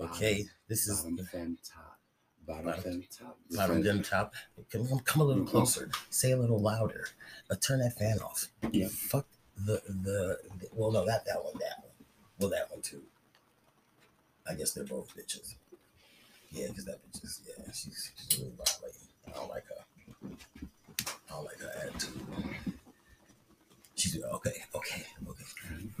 [0.00, 1.98] Okay, this is bottom fin top.
[2.46, 3.38] Bottom Bottom- fin top.
[3.50, 4.34] Bottom fin- top.
[4.72, 5.90] Come, come, come a little closer.
[6.08, 7.06] Say a little louder.
[7.50, 8.48] Uh, turn that fan off.
[8.72, 8.88] Yeah.
[8.88, 9.26] Fuck
[9.56, 11.92] the, the the well no not that one that one.
[12.38, 13.02] Well that one too.
[14.48, 15.54] I guess they're both bitches.
[16.50, 19.00] Yeah, because that bitch is yeah she's, she's really violating.
[19.28, 20.30] I don't like her.
[21.28, 22.22] I don't like her attitude.
[23.96, 25.44] She's okay, okay, okay.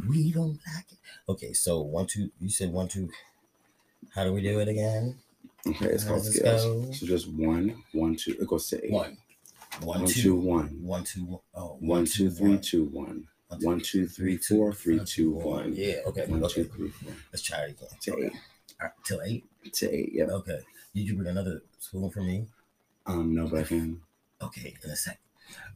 [0.08, 0.98] We don't like it.
[1.28, 2.30] Okay, so one two.
[2.40, 3.10] You said one two.
[4.14, 5.16] How do we do it again?
[5.66, 6.64] Okay, it's How called scales.
[6.86, 6.92] go?
[6.92, 8.36] So just one, one, two.
[8.40, 8.90] It goes to eight.
[8.92, 9.16] One.
[9.82, 10.66] One, One, two, two, one.
[10.82, 12.60] one, two, oh, One, two, three, one.
[12.60, 13.26] two, one.
[13.60, 15.72] One, two, three, four, three, two, one.
[15.74, 16.54] Yeah, okay, One, okay.
[16.54, 17.12] two, three, four.
[17.32, 17.88] Let's try it again.
[18.02, 18.26] To Okay.
[18.26, 18.32] eight.
[18.80, 19.44] Right, till eight.
[19.74, 20.10] To eight.
[20.12, 20.24] Yeah.
[20.24, 20.60] Okay.
[20.94, 22.46] Did you bring another spoon for me?
[23.06, 24.00] Um, no, but I can.
[24.42, 25.18] Okay, in a sec.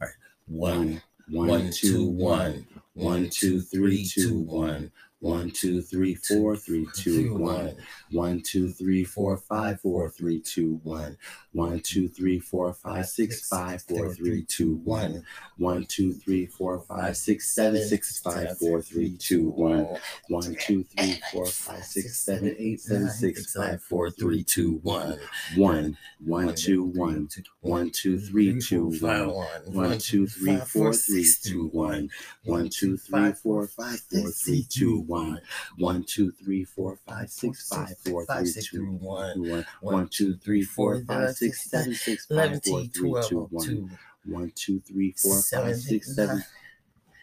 [0.01, 0.15] All right.
[0.47, 2.67] One, One, one, one, two, two, one.
[2.95, 3.29] One.
[3.31, 4.91] Two, three, two, one.
[5.21, 7.77] One, two, three, four, three, two, one.
[8.11, 11.17] One, two, three, four, five, four, three, two, one.
[11.53, 15.25] One, two, three, four, five, six, five, four, three, two, one.
[15.57, 19.89] One, two, three, four, five, six, seven, six, five, four, three, two, one.
[20.29, 25.19] One, two, three, four, five, six, seven, eight, seven, six, five, four, three, two, one.
[25.57, 27.31] One, one, two, one.
[27.63, 29.31] One, two, three, two, one.
[29.73, 32.11] One, two, three, four, three, two, one.
[32.45, 35.41] One, two, three, four, five, four, three, two, one.
[35.79, 39.65] One, two, three, four, five, six, five, four, three, two, one.
[39.81, 40.09] one.
[40.09, 43.67] Two, three, four, five, six, seven, six, five, four, three, two, one.
[43.67, 43.89] two.
[44.27, 46.43] One, two, three, four, five, six, seven,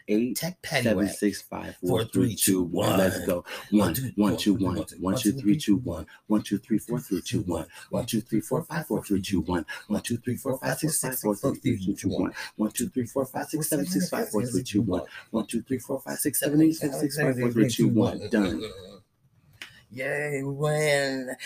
[0.08, 1.14] eight, Tech patty seven, whack.
[1.14, 2.98] six, five, Four, four, three, three, two, two, one.
[2.98, 3.44] Let's go.
[3.70, 6.06] One, One, two, one, one, two, One, one, two, two, three, two, one.
[6.26, 7.66] One, two, three, four, three, two, one.
[7.90, 9.64] One, two, three, four, five, four, three, two, one.
[9.88, 12.32] One, two, three, four, five, six, five, four, three, two, two, one.
[12.56, 15.02] One, two, three, four, five, six, seven, six, five, four, three, two, one.
[15.30, 18.28] One, two, three, four, five, six, seven, eight, seven, six, five, four, three, two, one.
[18.30, 18.62] Done.
[19.90, 21.36] Yay, win.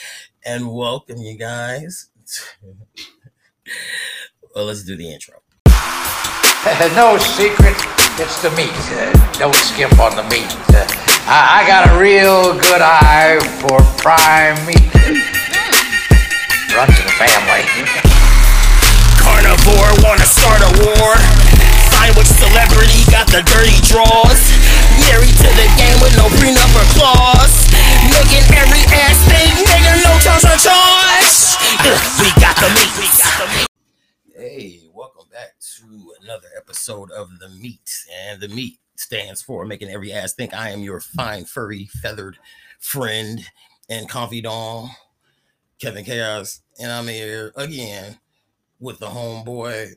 [0.44, 2.10] And welcome, you guys.
[4.54, 5.42] well, let's do the intro.
[6.98, 7.78] no secret,
[8.18, 8.74] it's the meat.
[9.38, 10.50] Don't skimp on the meat.
[11.30, 14.90] I, I got a real good eye for prime meat.
[16.74, 17.62] Runs in the family.
[19.22, 21.14] Carnivore wanna start a war.
[22.02, 24.42] Sandwich celebrity got the dirty draws.
[25.06, 27.70] Married to the game with no prenup or clause.
[28.10, 30.42] Making every ass thing, nigga, no charge.
[30.42, 32.90] Ugh, we got the meat.
[32.98, 33.65] We got the meat.
[35.76, 38.04] Hey, to another episode of The Meat.
[38.12, 42.38] And The Meat stands for making every ass think I am your fine, furry, feathered
[42.78, 43.40] friend
[43.88, 44.90] and confidant,
[45.80, 46.60] Kevin Kaoz.
[46.80, 48.18] And I'm here again
[48.80, 49.94] with the homeboy.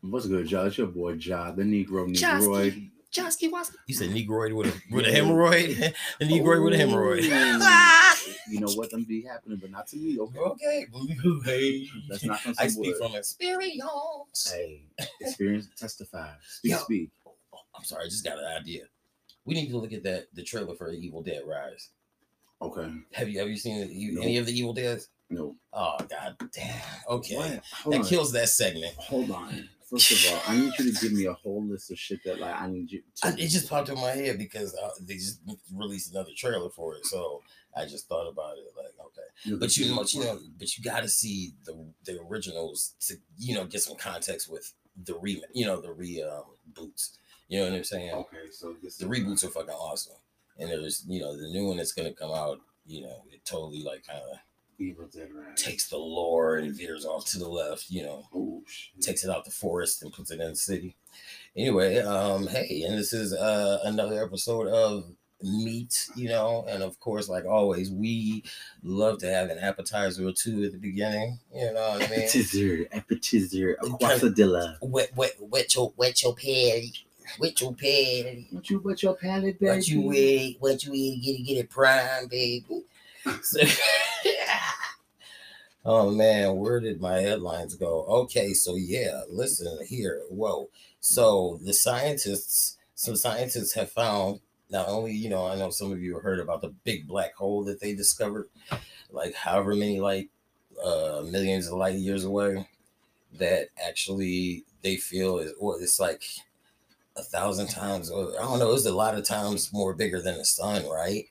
[0.00, 0.66] What's good, y'all?
[0.66, 2.90] It's your boy, Ja, the Negro Negroid.
[3.12, 3.74] Josky Wasky.
[3.86, 5.94] You said Negroid with a, with a hemorrhoid?
[6.18, 7.22] the Negroid with a hemorrhoid.
[8.48, 8.90] You know what?
[8.90, 10.38] Them be happening, but not to me, okay?
[10.38, 10.86] okay.
[11.44, 11.88] Hey.
[12.08, 14.52] Let's knock on I speak from experience.
[14.52, 14.82] Hey,
[15.20, 16.30] experience testify.
[16.46, 16.78] Speak, Yo.
[16.78, 17.10] speak.
[17.26, 18.84] Oh, I'm sorry, I just got an idea.
[19.44, 21.90] We need to look at that the trailer for Evil Dead Rise.
[22.60, 22.90] Okay.
[23.12, 24.22] Have you have you seen the, you, No.
[24.22, 25.08] any of the Evil Deads?
[25.30, 25.56] No.
[25.72, 26.80] Oh god damn.
[27.08, 27.60] Okay.
[27.86, 28.04] That on.
[28.04, 28.94] kills that segment.
[28.96, 29.68] Hold on.
[29.88, 32.38] First of all, I need you to give me a whole list of shit that
[32.40, 33.28] like I need you to.
[33.28, 35.40] I, it just popped in my head because uh, they just
[35.74, 37.40] released another trailer for it, so
[37.78, 38.72] I just thought about it.
[38.76, 41.74] Like, okay, but you know, you know, but you got to see the
[42.04, 44.72] the originals to you know get some context with
[45.04, 46.44] the re you know the re um,
[46.74, 47.18] boots.
[47.48, 48.12] You know what I'm saying?
[48.12, 50.16] Okay, so The reboots are fucking awesome,
[50.58, 52.60] and there's you know the new one that's gonna come out.
[52.86, 54.38] You know, it totally like kind of
[55.56, 57.90] takes the lore and veers off to the left.
[57.90, 59.00] You know, Oh shit.
[59.02, 60.96] takes it out the forest and puts it in the city.
[61.56, 65.10] Anyway, um, hey, and this is uh another episode of
[65.40, 68.42] Meat, you know, and of course, like always, we
[68.82, 71.38] love to have an appetizer or two at the beginning.
[71.54, 72.20] You know what I mean?
[72.24, 74.04] Appetizer, appetizer, Okay.
[74.04, 74.78] aquasadilla.
[74.82, 76.92] wet, wet, wet your, wet your patty,
[77.38, 78.48] wet your patty.
[78.50, 79.76] What you wet your palate, baby?
[79.76, 82.82] What you eat, what you eat, get it, get it prime, baby.
[83.42, 83.60] So,
[85.84, 88.04] oh man, where did my headlines go?
[88.06, 90.22] Okay, so yeah, listen here.
[90.30, 90.68] Whoa.
[91.00, 96.00] So the scientists, some scientists have found not only, you know, I know some of
[96.00, 98.48] you heard about the big black hole that they discovered,
[99.10, 100.28] like however many like
[100.84, 102.68] uh millions of light years away,
[103.38, 106.22] that actually they feel is well, it's like
[107.16, 110.38] a thousand times or I don't know, it's a lot of times more bigger than
[110.38, 111.24] the sun, right?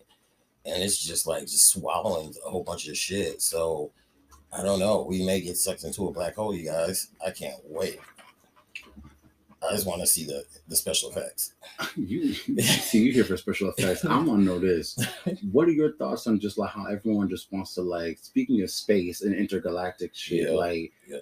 [0.66, 3.42] And it's just like just swallowing a whole bunch of shit.
[3.42, 3.92] So
[4.52, 5.06] I don't know.
[5.08, 7.10] We may get sucked into a black hole, you guys.
[7.26, 8.00] I can't wait.
[9.68, 11.54] I just want to see the the special effects.
[11.96, 14.06] you see, you here for special effects.
[14.06, 14.98] I want to know this.
[15.52, 18.72] What are your thoughts on just like how everyone just wants to like speaking of
[18.72, 20.50] space and intergalactic shit?
[20.50, 21.18] Yeah, like, yeah.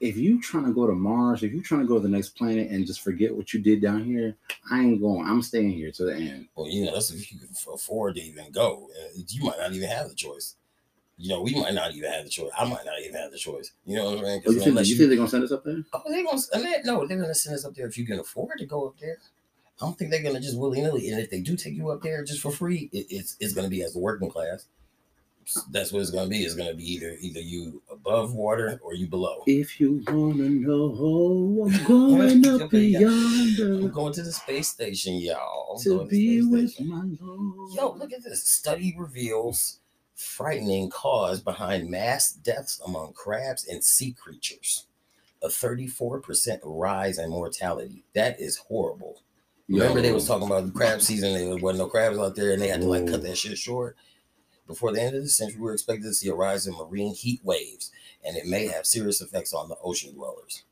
[0.00, 2.30] if you trying to go to Mars, if you trying to go to the next
[2.30, 4.36] planet and just forget what you did down here,
[4.70, 5.26] I ain't going.
[5.26, 6.48] I'm staying here to the end.
[6.54, 8.88] Well, you know, that's if you can afford to even go.
[8.98, 10.56] Uh, You might not even have the choice.
[11.18, 12.50] You know, we might not even have the choice.
[12.58, 13.72] I might not even have the choice.
[13.86, 14.42] You know what I'm saying?
[14.46, 15.82] Oh, you, think, you think they're gonna send us up there?
[15.94, 18.66] Oh, they're gonna no, they're gonna send us up there if you can afford to
[18.66, 19.18] go up there.
[19.80, 21.10] I don't think they're gonna just willy nilly.
[21.10, 23.68] And if they do take you up there just for free, it, it's it's gonna
[23.68, 24.66] be as a working class.
[25.70, 26.42] That's what it's gonna be.
[26.42, 29.42] It's gonna be either either you above water or you below.
[29.46, 33.58] If you wanna know, oh, I'm going up beyond.
[33.58, 35.76] I'm going to the space station, y'all.
[35.76, 36.88] I'm to be the with station.
[36.90, 37.72] my Lord.
[37.74, 38.46] Yo, look at this.
[38.46, 39.78] Study reveals
[40.16, 44.86] frightening cause behind mass deaths among crabs and sea creatures.
[45.42, 48.04] A 34% rise in mortality.
[48.14, 49.22] That is horrible.
[49.68, 51.34] Remember they was talking about the crab season.
[51.34, 53.96] There wasn't no crabs out there, and they had to like cut that shit short.
[54.66, 57.40] Before the end of the century, we're expected to see a rise in marine heat
[57.44, 57.92] waves,
[58.24, 60.64] and it may have serious effects on the ocean dwellers.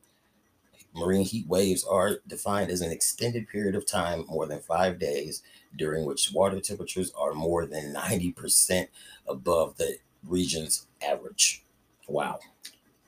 [0.94, 5.42] Marine heat waves are defined as an extended period of time, more than five days,
[5.76, 8.88] during which water temperatures are more than 90%
[9.26, 9.96] above the
[10.26, 11.64] region's average.
[12.08, 12.38] Wow.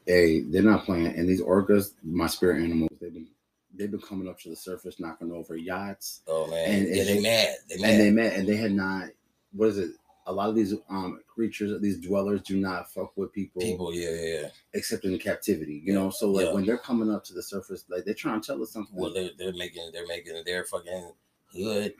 [0.07, 1.07] Hey, they're not playing.
[1.09, 3.27] And these orcas, my spirit animals, they've been
[3.75, 6.71] they've been coming up to the surface, knocking over yachts, Oh man.
[6.71, 7.57] And yeah, it's- they mad.
[7.69, 7.91] They mad.
[7.91, 9.09] and they met, and they had not.
[9.53, 9.91] What is it?
[10.27, 14.11] A lot of these um creatures, these dwellers, do not fuck with people, People, yeah,
[14.11, 14.49] yeah, yeah.
[14.75, 15.81] except in captivity.
[15.85, 16.53] You know, so like Yeah.
[16.55, 18.97] when they're coming up to the surface, like they're trying to tell us something.
[18.97, 21.13] well they're, they're making they're making their fucking
[21.53, 21.95] hood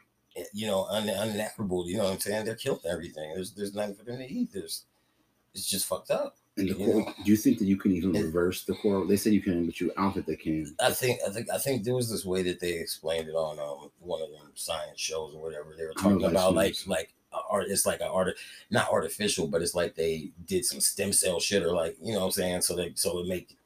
[0.53, 3.95] you know un, uninhabitable you know what i'm saying they're killing everything there's there's nothing
[3.95, 4.85] for them to eat there's
[5.55, 8.65] it's just fucked up and the you do you think that you can even reverse
[8.65, 9.07] the coral?
[9.07, 10.75] They said you can, but you I don't think they can.
[10.81, 13.59] i think i think i think there was this way that they explained it on
[13.59, 17.15] um, one of them science shows or whatever they were talking about like like
[17.51, 18.37] art it's like an art
[18.71, 22.21] not artificial but it's like they did some stem cell shit or like you know
[22.21, 23.57] what i'm saying so they so it make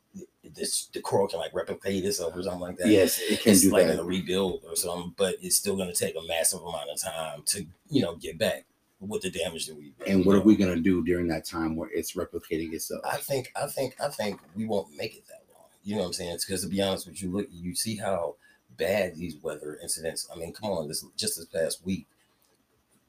[0.55, 3.63] this the coral can like replicate itself or something like that Yes, it can it's
[3.63, 3.95] do like that.
[3.95, 7.01] in a rebuild or something, but it's still going to take a massive amount of
[7.01, 8.65] time to, you know, get back
[9.01, 9.93] with the damage that we.
[10.09, 13.03] And what are we gonna do during that time where it's replicating itself?
[13.05, 15.67] I think, I think, I think we won't make it that long.
[15.85, 16.33] You know what I'm saying?
[16.35, 18.35] It's because to be honest with you, look, you see how
[18.77, 20.29] bad these weather incidents.
[20.35, 22.07] I mean, come on, this just this past week,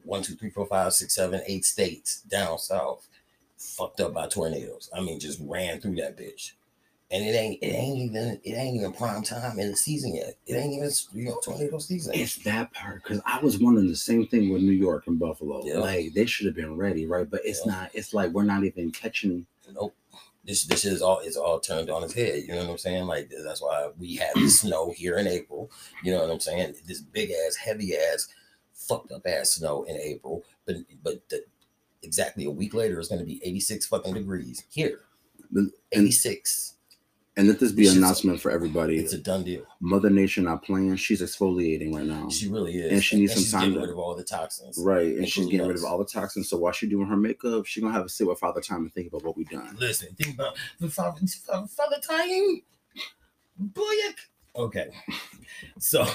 [0.03, 3.07] one, two, three, four, five, six, seven, eight states down south,
[3.57, 4.89] fucked up by tornadoes.
[4.95, 6.51] I mean, just ran through that bitch.
[7.13, 10.35] And it ain't, it ain't even, it ain't even prime time in the season yet.
[10.47, 12.13] It ain't even, you know, tornado season.
[12.15, 15.61] It's that part because I was wondering the same thing with New York and Buffalo.
[15.65, 15.79] Yeah.
[15.79, 17.29] Like they should have been ready, right?
[17.29, 17.73] But it's Yeah.
[17.73, 17.91] not.
[17.93, 19.45] It's like we're not even catching.
[19.73, 19.93] nope.
[20.45, 22.43] This this is all it's all turned on its head.
[22.43, 23.05] You know what I'm saying?
[23.05, 25.69] Like that's why we had the snow here in April.
[26.03, 26.75] You know what I'm saying?
[26.87, 28.27] This big ass, heavy ass,
[28.87, 30.43] fucked up ass snow in April.
[30.65, 31.43] But but the,
[32.03, 34.99] exactly a week later, it's going to be 86 fucking degrees here.
[35.53, 36.75] And, 86.
[37.35, 38.97] and let this be an announcement for everybody.
[38.97, 39.63] It's a done deal.
[39.81, 40.95] Mother Nature not playing.
[40.95, 42.29] She's exfoliating right now.
[42.29, 42.91] She really is.
[42.91, 44.77] and she needs some she's time to- rid of all the toxins.
[44.77, 46.49] Right, and she's getting rid of all the toxins.
[46.49, 48.93] So while she's doing her makeup, she's gonna have to sit with Father Time and
[48.93, 49.75] think about what we've done.
[49.79, 51.19] Listen, think about the father,
[51.67, 52.61] father, time.
[53.61, 54.13] Booyah.
[54.55, 54.89] Okay.
[55.79, 56.05] So,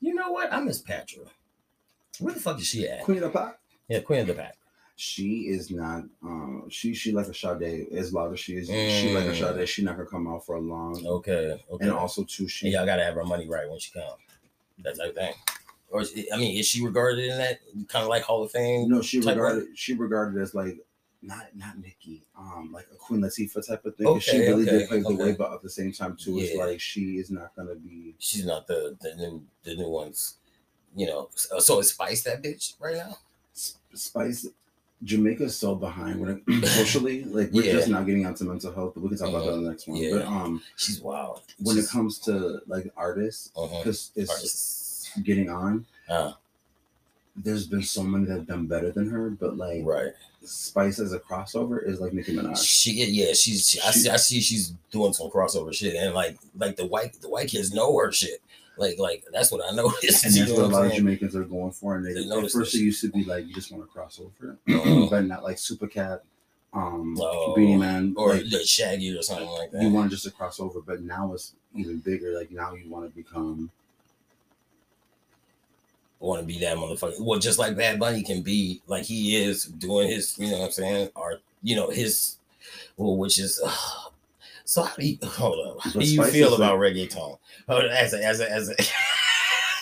[0.00, 0.52] you know what?
[0.52, 1.24] I miss Patra.
[2.18, 3.02] Where the fuck is she at?
[3.04, 3.58] Queen of the Pack.
[3.88, 4.56] Yeah, Queen of the Pack.
[4.96, 6.02] She is not.
[6.22, 7.86] Um, she she like a Sade.
[7.92, 9.56] As loud as she is, she like a Mm.
[9.56, 9.68] Sade.
[9.68, 11.04] She not gonna come out for a long.
[11.06, 11.58] Okay.
[11.70, 11.84] Okay.
[11.84, 14.12] And also too, she and y'all gotta have her money right when she comes.
[14.84, 15.32] That type of thing.
[15.88, 18.88] Or is, I mean, is she regarded in that kind of like Hall of Fame?
[18.90, 20.78] No, she type regarded she regarded as like
[21.22, 24.06] not not Nikki, um, like a Queen Latifah type of thing.
[24.06, 26.56] 'cause she really okay, did pave the way, but at the same time too, it's
[26.56, 28.14] like she is not gonna be.
[28.18, 30.36] She's not the the new the new ones.
[30.96, 33.16] You know, so, so is Spice that bitch right now?
[33.94, 34.46] Spice.
[35.02, 37.72] Jamaica's so behind when it socially, like we're Yeah.
[37.72, 39.88] just not getting onto mental health, but we can talk about that in the next
[39.88, 39.96] one.
[39.96, 40.10] Yeah.
[40.18, 41.40] But um, She's wild.
[41.58, 43.78] when it comes to like artists, uh-huh.
[43.78, 45.10] because it's Artists.
[45.22, 46.32] getting on, Uh,
[47.34, 50.12] there's been so many that have done better than her, but like right.
[50.42, 52.64] Spice as a crossover is like Nicki Minaj.
[52.64, 56.14] She yeah, she's she, I She- see I see she's doing some crossover shit and
[56.14, 58.40] like like the white the white kids know her shit.
[58.78, 60.24] Like like that's what I noticed.
[60.24, 60.92] And you that's know what a lot of?
[60.94, 61.96] Jamaicans are going for.
[61.96, 64.18] And they, They at first it used to be like you just want to cross
[64.20, 65.06] over, Uh-huh.
[65.10, 66.22] but not like Super Cat,
[66.72, 69.82] um, Oh, Beenie Man, or like, the Shaggy or something like that.
[69.82, 70.80] you want just to cross over.
[70.80, 72.32] But now it's even bigger.
[72.38, 73.70] Like now you want to become
[76.20, 77.20] want to be that motherfucker.
[77.20, 80.66] Well, just like Bad Bunny can be like he is doing his, you know what
[80.66, 81.08] I'm saying?
[81.14, 82.36] or you know, his
[82.96, 83.72] well, which is uh,
[84.64, 85.80] So how do you hold up?
[85.82, 87.38] How do you feel about reggaeton?
[87.68, 88.74] Hold on, as a as a as a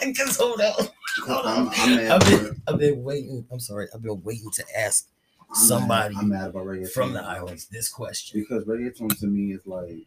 [0.07, 0.89] because hold on.
[1.27, 1.75] Hold I'm, on.
[1.77, 3.45] I'm I've been I've been waiting.
[3.51, 3.89] I'm sorry.
[3.95, 5.09] I've been waiting to ask
[5.51, 8.41] I'm somebody Mad, I'm mad about reggaeton from the islands this question.
[8.41, 10.07] because reggaeton to me is like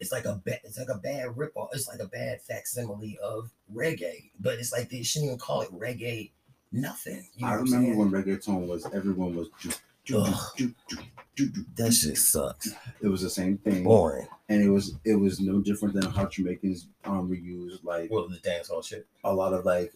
[0.00, 1.70] It's like a bad it's like a bad rip off.
[1.72, 4.30] It's like a bad facsimile of reggae.
[4.40, 6.30] But it's like they shouldn't even call it reggae
[6.72, 7.26] nothing.
[7.34, 9.70] You know I remember when reggaeton was everyone was ju-
[10.04, 10.24] ju-
[10.56, 10.98] ju- ju-
[11.36, 12.68] ju- ju- that shit sucks.
[13.00, 14.26] it was the same thing Boring.
[14.48, 18.38] and it was it was no different than how Jamaicans um reused like Well, the
[18.38, 19.06] dance hall shit.
[19.24, 19.92] a lot of like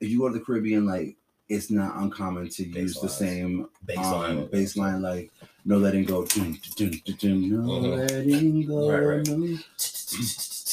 [0.00, 1.16] if you go to the Caribbean like
[1.48, 4.42] it's not uncommon to use the same Baseline.
[4.44, 5.30] um, baseline like
[5.64, 7.98] no letting go dun, dun, dun, dun, no Mhm.
[7.98, 9.26] letting go Right, right.
[9.28, 9.58] no.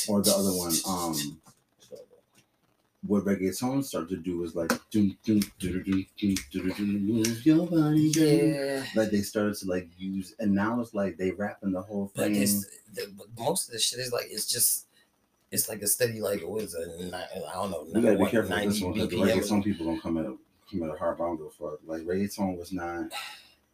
[0.07, 1.41] or the other one um
[3.07, 7.05] what reggaeton started to do was like dun, dun, dun, dun, dun, dun, dun, dun,
[7.05, 8.11] move your body.
[8.15, 8.85] Yeah.
[8.95, 12.25] like they started to like use and now it's like they rapping the whole But
[12.27, 14.85] thing it's the, but most of the shit is like it's just
[15.51, 17.13] it's like a steady like what is it?
[17.13, 17.87] I don't know.
[17.91, 19.27] we gotta be careful with this one because BPM.
[19.41, 20.35] reggaeton people gonna come at a
[20.69, 23.11] come at a hard bound for like reggaeton was not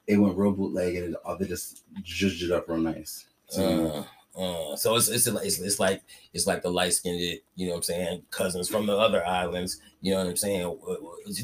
[0.07, 3.63] it went real bootleg and it, they just judged it up real nice me.
[3.63, 4.03] Uh,
[4.37, 7.19] uh, so it's it's, it's it's like it's like the light skinned,
[7.55, 10.77] you know what I'm saying, cousins from the other islands, you know what I'm saying.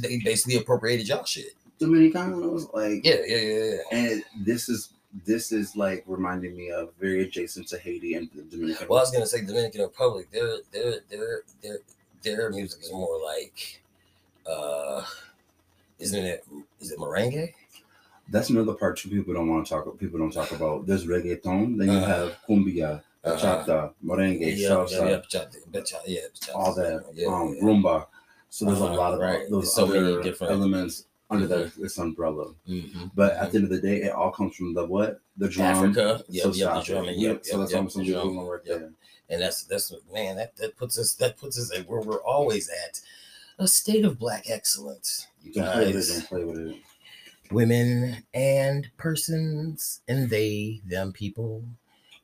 [0.02, 1.54] They basically appropriated y'all shit.
[1.80, 3.64] Dominicanos like Yeah, yeah, yeah.
[3.64, 3.98] yeah.
[3.98, 4.94] and this is
[5.26, 8.88] this is like reminding me of very adjacent to Haiti and the Dominican.
[8.88, 10.30] Well, I was gonna say Dominican Republic.
[10.32, 11.78] Their their their their
[12.22, 13.82] their music is more like,
[14.50, 15.04] uh,
[16.00, 16.46] isn't it?
[16.80, 17.54] Is it merengue?
[18.30, 19.10] That's another part too.
[19.10, 20.00] People don't want to talk.
[20.00, 20.86] People don't talk about.
[20.88, 21.78] There's reggaeton.
[21.78, 22.06] Then you Uh-huh.
[22.06, 23.36] have cumbia, Uh-huh.
[23.36, 26.56] bachata, merengue, yeah, salsa, yeah, yeah, bachata.
[26.56, 27.62] all that, Yeah, um, yeah.
[27.64, 28.08] rumba.
[28.50, 29.50] So there's Uh-huh, a lot of right.
[29.50, 32.54] those There's so many other different- elements under that this umbrella.
[32.68, 33.12] Mhm.
[33.16, 35.20] But at the end of the day, it all comes from the what?
[35.38, 35.76] The drum.
[35.76, 38.80] Africa, yeah, So yeah, the drumming, Yep, yep, So that's yep, the drum, right yep.
[38.80, 38.92] there.
[39.30, 42.22] and that's that's what man that that puts us that puts us at where we're
[42.24, 43.02] always at
[43.58, 45.28] a state of black excellence.
[45.42, 46.26] You can play with it.
[46.28, 46.76] Play with it.
[47.54, 51.64] Women and persons, and they, them, people,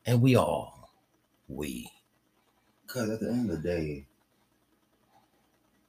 [0.05, 0.89] and we all,
[1.47, 1.89] we.
[2.85, 4.05] Because at the end of the day,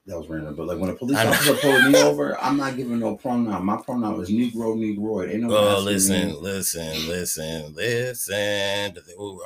[0.07, 0.54] that was random.
[0.57, 3.64] But like when a police officer pulled me over, I'm not giving no pronoun.
[3.64, 5.30] My pronoun is Negro, Negroid.
[5.30, 5.57] Ain't no.
[5.57, 6.33] Oh, listen, me.
[6.35, 8.97] listen, listen, listen.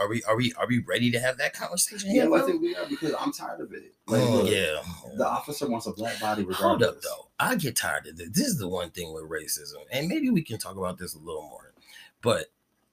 [0.01, 2.15] Are we are we are we ready to have that conversation?
[2.15, 3.95] Yeah, well, I think we are because I'm tired of it.
[4.07, 4.81] Like, Oh, yeah.
[5.17, 6.61] the officer wants a black body regardless.
[6.61, 7.29] Hold up though.
[7.39, 8.29] I get tired of this.
[8.31, 11.19] This is the one thing with racism, and maybe we can talk about this a
[11.19, 11.73] little more.
[12.23, 12.47] But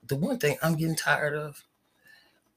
[0.06, 1.64] the one thing I'm getting tired of,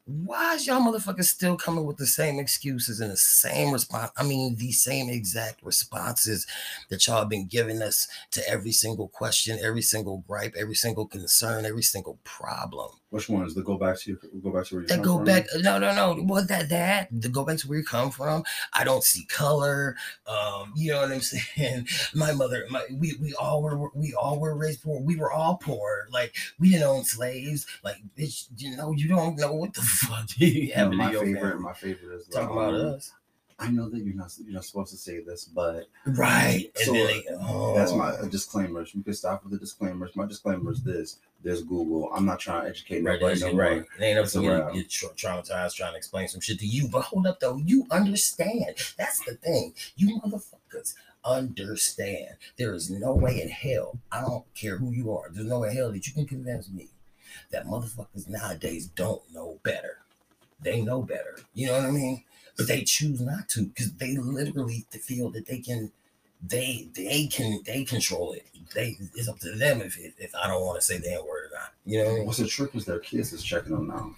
[0.05, 4.11] why is y'all motherfuckers still coming with the same excuses and the same response?
[4.15, 6.45] I mean, the same exact responses
[6.89, 11.07] that y'all have been giving us to every single question, every single gripe, every single
[11.07, 12.89] concern, every single problem.
[13.15, 13.55] Which ones?
[13.55, 15.23] The go back to your, go back to where you come go from?
[15.23, 15.45] back.
[15.59, 16.15] No, no, no.
[16.23, 18.43] What that that to go back to where you come from.
[18.73, 19.95] I don't see color.
[20.27, 21.87] Um, you know what I'm saying.
[22.13, 24.99] My mother, my we we all were we all were raised poor.
[25.01, 26.07] We were all poor.
[26.11, 27.65] Like we didn't own slaves.
[27.85, 31.51] Like bitch, you know you don't know what the fuck you have my favorite.
[31.51, 31.63] family.
[31.63, 33.13] My favorite is Talk um, about us,
[33.57, 36.69] I know that you're not you're not supposed to say this, but right?
[36.75, 37.73] So, they, oh.
[37.73, 38.93] that's my uh, disclaimers.
[38.93, 40.15] You can stop with the disclaimers.
[40.15, 42.11] My disclaimer is this: there's Google.
[42.13, 43.39] I'm not trying to educate Right, nobody.
[43.39, 43.75] No right.
[43.77, 43.87] more.
[43.97, 46.89] It ain't up to to get traumatized trying to explain some shit to you.
[46.89, 48.75] But hold up, though, you understand.
[48.97, 49.73] That's the thing.
[49.95, 52.35] You motherfuckers understand.
[52.57, 53.99] There is no way in hell.
[54.11, 55.29] I don't care who you are.
[55.31, 56.89] There's no way in hell that you can convince me
[57.51, 59.99] that motherfuckers nowadays don't know better.
[60.61, 61.37] They know better.
[61.53, 62.23] You know what I mean?
[62.57, 65.91] But they choose not to because they literally feel that they can.
[66.47, 68.45] They they can they control it.
[68.73, 71.25] They it's up to them if if, if I don't want to say the N
[71.27, 71.73] word or not.
[71.85, 72.25] You know what I mean?
[72.25, 74.13] What's the trick is their kids is checking them now.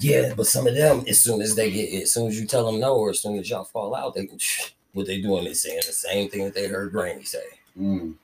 [0.00, 2.64] Yeah, but some of them, as soon as they get, as soon as you tell
[2.64, 4.28] them no, or as soon as y'all fall out, they
[4.92, 5.46] what they doing?
[5.46, 7.44] is saying the same thing that they heard Granny say.
[7.78, 8.14] Mm.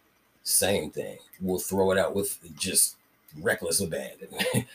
[0.42, 1.18] Same thing.
[1.40, 2.96] We'll throw it out with just
[3.40, 4.28] reckless abandon.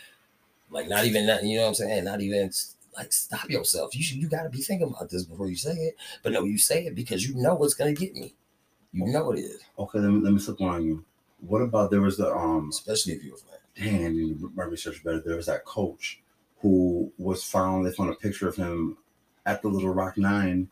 [0.69, 2.03] like not even that, you know what I'm saying?
[2.03, 2.51] Not even
[2.95, 3.95] like stop yourself.
[3.95, 5.95] You should, you got to be thinking about this before you say it.
[6.23, 8.35] But no, you say it because you know what's gonna get me.
[8.93, 11.05] You know it is, Okay, let me let me slip one on you.
[11.39, 13.57] What about there was the um especially if you're a fan.
[13.75, 15.21] dang, I need to my research better.
[15.21, 16.21] There was that coach
[16.59, 17.85] who was found.
[17.85, 18.97] They found a picture of him
[19.45, 20.69] at the Little Rock Nine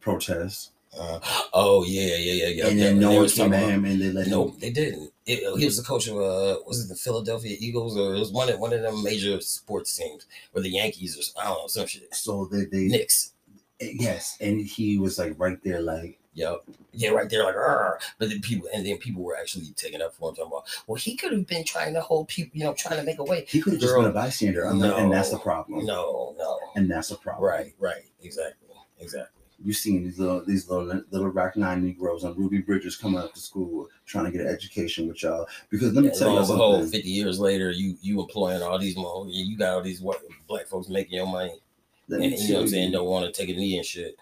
[0.00, 1.18] protest, Uh,
[1.52, 2.66] oh yeah, yeah, yeah, yeah.
[2.68, 2.84] and yeah.
[2.86, 4.58] then no They one came at him, and they let No, him.
[4.60, 5.12] they didn't.
[5.26, 8.30] It, he was the coach of uh, was it the Philadelphia Eagles or it was
[8.32, 11.66] one of one of them major sports teams or the Yankees or I don't know
[11.66, 12.14] some shit.
[12.14, 13.32] So they they Knicks.
[13.80, 16.64] yes, and he was like right there, like Yep.
[16.92, 20.14] Yeah, right there, like, "Arr." but then people, and then people were actually taking up
[20.14, 22.74] for him, talking about, well, he could have been trying to hold people, you know,
[22.74, 23.44] trying to make a way.
[23.48, 25.86] He could have just been a bystander, and, and that's the problem.
[25.86, 26.58] No, no.
[26.74, 27.48] And that's the problem.
[27.48, 29.33] Right, right, exactly, exactly.
[29.64, 33.32] You seen these little these little little Rock Nine Negroes on Ruby Bridges coming up
[33.34, 35.46] to school trying to get an education with y'all.
[35.70, 36.86] Because let me And tell you and something.
[36.90, 40.66] fifty years later, you you employing all these more, you got all these white black
[40.66, 41.54] folks making your money,
[42.08, 44.16] Let and you know what I'm saying, don't want to take a knee and shit.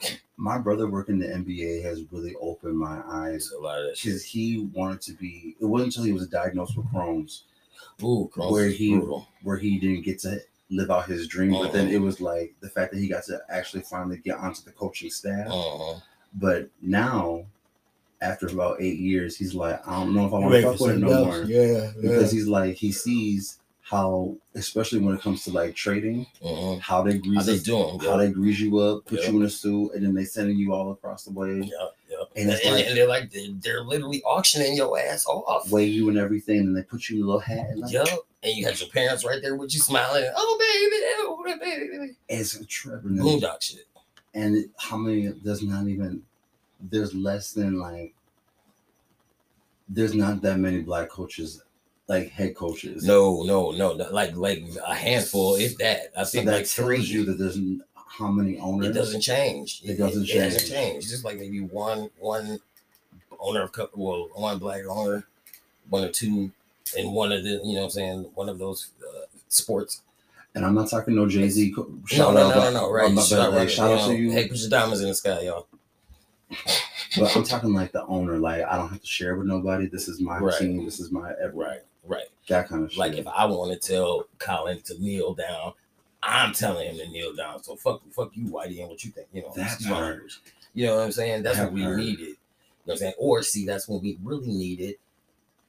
[0.36, 4.12] my brother working the NBA has really opened my eyes a lot of that shit.
[4.12, 5.56] because he wanted to be.
[5.60, 7.44] It wasn't until he was diagnosed with Crohn's
[8.02, 9.28] Ooh, Crohn's where he brutal.
[9.42, 11.52] where he didn't get to live out his dream.
[11.52, 11.94] But then Uh-huh.
[11.96, 15.10] it was like the fact that he got to actually finally get onto the coaching
[15.10, 15.48] staff.
[15.48, 16.00] Uh-huh.
[16.34, 17.46] But now,
[18.20, 20.96] after about eight years, he's like, I don't know if I want to fuck with
[20.96, 21.42] it no more.
[21.44, 26.76] Yeah, Because he's like, he sees how, especially when it comes to like trading, uh
[26.76, 27.98] how they How grease they us- doing?
[28.00, 29.30] how they grease you up, put Yeah.
[29.30, 32.16] you in a suit, and then they sending you all across the way, Yeah, yeah.
[32.36, 35.70] And And, it's and, like- and they're like they're, they're literally auctioning your ass off.
[35.70, 37.68] weigh you and everything, and they put you in a little hat.
[37.70, 38.26] And like, Yup.
[38.42, 40.30] And you had your parents right there with you smiling.
[40.36, 41.58] Oh baby, oh
[41.98, 42.16] baby.
[42.28, 43.02] It's a trip.
[43.02, 43.86] Boondock shit.
[44.34, 45.26] and how many?
[45.42, 46.22] There's not even.
[46.80, 48.14] There's less than like.
[49.88, 51.62] There's not that many black coaches,
[52.08, 53.04] like head coaches.
[53.04, 53.92] No, no, no.
[53.92, 56.12] Like like a handful, if that.
[56.16, 57.00] I so think that like three.
[57.00, 57.58] you that there's
[57.94, 58.88] how many owners.
[58.88, 59.80] it doesn't change.
[59.84, 60.70] It doesn't It hasn't change.
[60.72, 61.08] changed.
[61.10, 62.60] Just like maybe one one
[63.40, 65.26] owner of well, one black owner,
[65.88, 66.50] one or two,
[66.96, 70.02] and one of the you know what I'm saying one of those uh, sports.
[70.54, 71.74] And I'm not talking no Jay Z.
[71.76, 73.16] No, shout no, out, no, no, no, right.
[73.18, 74.30] Shout, but, right, shout out to you.
[74.30, 75.66] Hey, put your diamonds in the sky, y'all.
[77.18, 78.38] But I'm talking like the owner.
[78.38, 79.86] Like I don't have to share with nobody.
[79.86, 80.58] This is my Right.
[80.58, 80.84] team.
[80.84, 81.32] This is my.
[81.52, 82.26] Right, right.
[82.48, 82.98] That kind of shit.
[82.98, 85.72] Like if I want to tell Colin to kneel down,
[86.22, 87.62] I'm telling him to kneel down.
[87.62, 89.28] So fuck, fuck you, Whitey, and what you think.
[89.32, 90.06] You know, That excuse my part.
[90.10, 90.40] language.
[90.74, 91.42] You know what I'm saying?
[91.44, 91.96] That's That what we part.
[91.96, 92.18] needed.
[92.20, 92.34] You know
[92.84, 93.14] what I'm saying?
[93.18, 94.96] Or see, that's when we really needed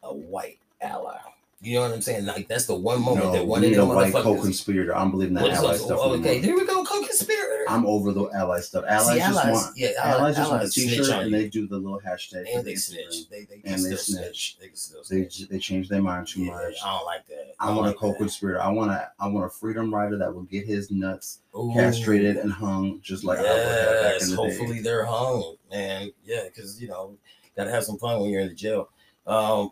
[0.03, 1.17] a white ally.
[1.61, 2.25] You know what I'm saying?
[2.25, 4.95] Like that's the one moment no, that one of them white co-conspirator.
[4.95, 5.99] I'm believing that ally stuff.
[6.01, 7.65] oh, okay, there we go, co-conspirator.
[7.67, 8.85] I'm over the ally stuff.
[8.87, 11.77] Allies See, just want yeah, allies just want a allies t-shirt and they do the
[11.77, 12.45] little hashtag.
[12.55, 13.27] and they snitch.
[13.29, 14.57] They they And they snitch.
[14.57, 14.69] They
[15.09, 16.75] They they change their mind too Yeah, much.
[16.81, 17.53] I don't like that.
[17.59, 17.99] I want a like that.
[17.99, 18.61] co-conspirator.
[18.61, 21.73] I want a I want a freedom rider that will get his nuts Ooh.
[21.73, 24.81] castrated and hung just like I would have back yes, the hopefully day.
[24.83, 26.13] they're hung, man.
[26.23, 27.17] Yeah, because you know,
[27.57, 28.89] gotta have some fun when you're in the jail.
[29.27, 29.71] Um,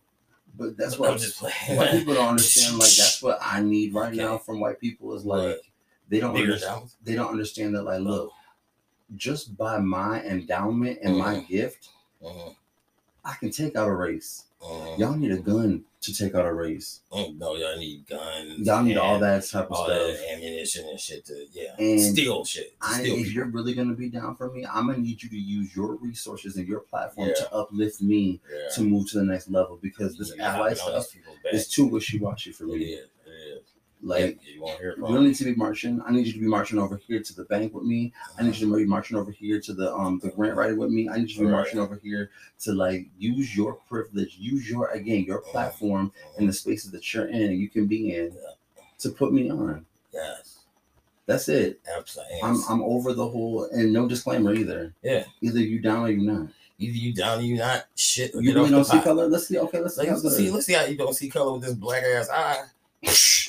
[0.58, 1.78] But that's what I'm just playing.
[1.78, 2.78] white people don't understand.
[2.80, 4.18] Like that's what I need right Okay.
[4.18, 5.62] now from white people is like
[6.10, 6.90] they don't understand.
[7.04, 8.32] They don't understand that like look,
[9.16, 11.90] just by my endowment and my gift,
[12.22, 12.56] Mhm,
[13.24, 14.47] I can take out a race.
[14.62, 14.98] Mhm.
[15.00, 17.02] Y'all need a gun to take out a race.
[17.12, 18.66] Mm, No, y'all need guns.
[18.66, 19.98] Y'all need all that type of all stuff.
[19.98, 22.80] that ammunition and shit to yeah, And steal shit.
[22.80, 23.32] to I, steal if people.
[23.34, 26.56] you're really gonna be down for me, I'm gonna need you to use your resources
[26.58, 27.36] and your platform Yeah.
[27.36, 28.70] to uplift me Yeah.
[28.76, 31.86] to move to the next level because this ally hopping on these stuff is too
[31.88, 33.00] wishy-washy for It me.
[34.04, 34.10] Is.
[34.10, 34.38] It is.
[34.38, 36.02] Like Yeah, you won't hear you from don't need to be marching.
[36.06, 38.14] I need you to be marching over here to the bank with me.
[38.38, 40.90] I need you to be marching over here to the um the grant writing with
[40.90, 41.10] me.
[41.10, 42.30] I need you to be marching over here
[42.62, 47.28] to like use your privilege, use your again your platform and the spaces that you're
[47.28, 48.36] in and you can be in
[49.00, 49.86] to put me on.
[50.14, 50.60] Yes.
[51.26, 51.82] That's it.
[51.96, 52.40] Absolutely.
[52.42, 54.94] I'm I'm over the whole and no disclaimer either.
[55.04, 55.26] Yeah.
[55.42, 56.48] Either you down or you not.
[56.80, 57.86] Either you down or you not.
[57.96, 58.34] Shit.
[58.34, 59.04] You really don't see pot.
[59.04, 59.28] color.
[59.28, 59.58] Let's see.
[59.58, 60.02] Okay, let's see.
[60.02, 62.30] Like, how let's see, let's see how you don't see color with this black ass
[62.30, 62.64] eye.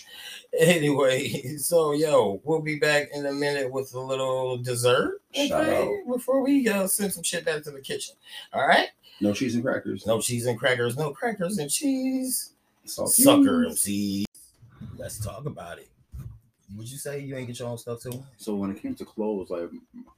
[0.58, 5.20] anyway, so yo, we'll be back in a minute with a little dessert.
[5.36, 8.14] Okay, before we uh, send some shit back to the kitchen.
[8.52, 8.88] All right,
[9.20, 10.06] No cheese and crackers.
[10.06, 12.52] no cheese and crackers, no crackers and cheese.
[12.84, 14.24] Sucker MCs.
[14.96, 15.88] Let's talk about it.
[16.76, 18.24] Would you say you ain't get your own stuff too?
[18.36, 19.68] So when it came to clothes, like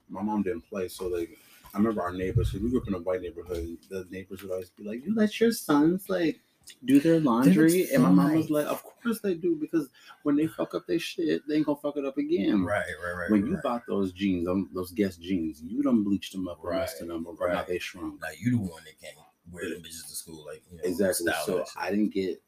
[0.09, 1.37] my mom didn't play, so like
[1.75, 2.53] I remember our neighbors.
[2.53, 3.77] we grew up in a white neighborhood.
[3.89, 6.41] The neighbors would always be like, "You let your sons like
[6.85, 9.89] do their laundry," and my mom was like, "Of course they do, because
[10.23, 13.13] when they fuck up their shit, they ain't gonna fuck it up again." Right, right,
[13.17, 13.31] right.
[13.31, 13.63] When you right.
[13.63, 17.25] bought those jeans, those Guess jeans, you done bleached them up and Right, rested them,
[17.25, 17.67] but now right.
[17.67, 18.21] they shrunk.
[18.21, 19.17] now you the one that can't
[19.51, 21.33] wear them bitches to school, like you know, Exactly.
[21.45, 21.65] So.
[21.77, 22.43] I didn't get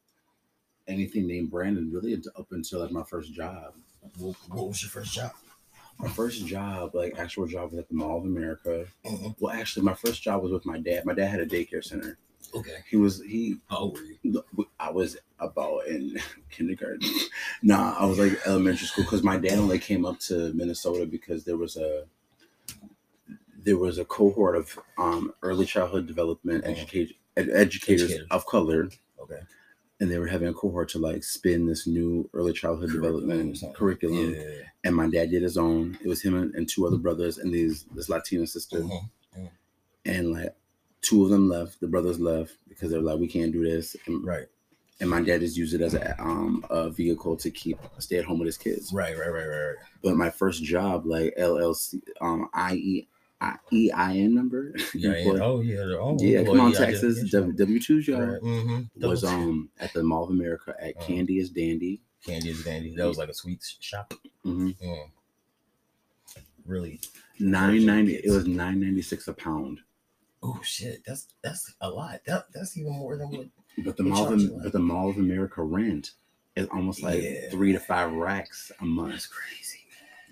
[0.89, 3.75] anything named Brandon really until- up until like my first job.
[4.19, 5.33] What, what was your first job?
[5.99, 8.87] My first job, like actual job, was at the Mall of America.
[9.05, 9.37] Mhm.
[9.39, 11.05] Well, actually, my first job was with my dad.
[11.05, 12.19] My dad had a daycare center.
[12.55, 12.77] Okay.
[12.91, 13.57] He was he.
[13.71, 14.45] How old were you?
[14.79, 16.19] I was about in
[16.51, 17.01] kindergarten.
[17.63, 21.45] nah, I was like elementary school because my dad only came up to Minnesota because
[21.45, 22.05] there was a
[23.65, 26.69] there was a cohort of um, early childhood development Mhm.
[26.71, 28.29] education ed- educators Educators.
[28.31, 29.41] of color, Okay.
[30.01, 33.77] and they were having a cohort to like spin this new early childhood Curriculum development
[33.77, 34.35] curriculum.
[34.35, 34.63] Yeah.
[34.85, 35.97] And my dad did his own.
[36.03, 38.81] It was him and, two other brothers and these this Latina sister.
[38.81, 39.09] Mhm.
[40.05, 40.55] and like
[41.03, 41.81] two of them left.
[41.81, 43.97] The brothers left because they're like, we can't do this.
[44.07, 44.47] And, Right.
[45.01, 48.25] and my dad just used it as a um a vehicle to keep stay at
[48.25, 48.93] home with his kids.
[48.93, 49.17] Right.
[49.19, 49.29] Right.
[49.29, 49.47] Right.
[49.47, 49.57] Right.
[49.67, 49.77] right.
[50.03, 53.09] But my first job, like LLC, um, IE,
[53.41, 55.17] EIN number, Yeah.
[55.17, 55.39] yeah.
[55.43, 55.85] Oh yeah.
[55.85, 57.29] they're all yeah, come on, Texas.
[57.31, 58.41] W two job Right.
[58.43, 59.07] Mm-hmm.
[59.09, 61.07] was um at the Mall of America at Uh-huh.
[61.07, 62.01] Candy is Dandy.
[62.25, 62.95] Candy is dandy.
[62.95, 64.15] That was like a sweet shop.
[64.47, 64.69] Mm-hmm.
[64.81, 65.11] Mm.
[66.65, 67.01] Really.
[67.41, 68.15] Nine ninety.
[68.15, 69.81] It was nine ninety six a pound.
[70.43, 71.03] Oh shit.
[71.07, 72.21] That's that's a lot.
[72.27, 73.47] That that's even more than what.
[73.85, 76.13] But the Mall, of, like- but the Mall of America rent
[76.57, 77.49] is almost like Yeah.
[77.51, 79.13] three to five racks a month.
[79.13, 79.79] That's crazy.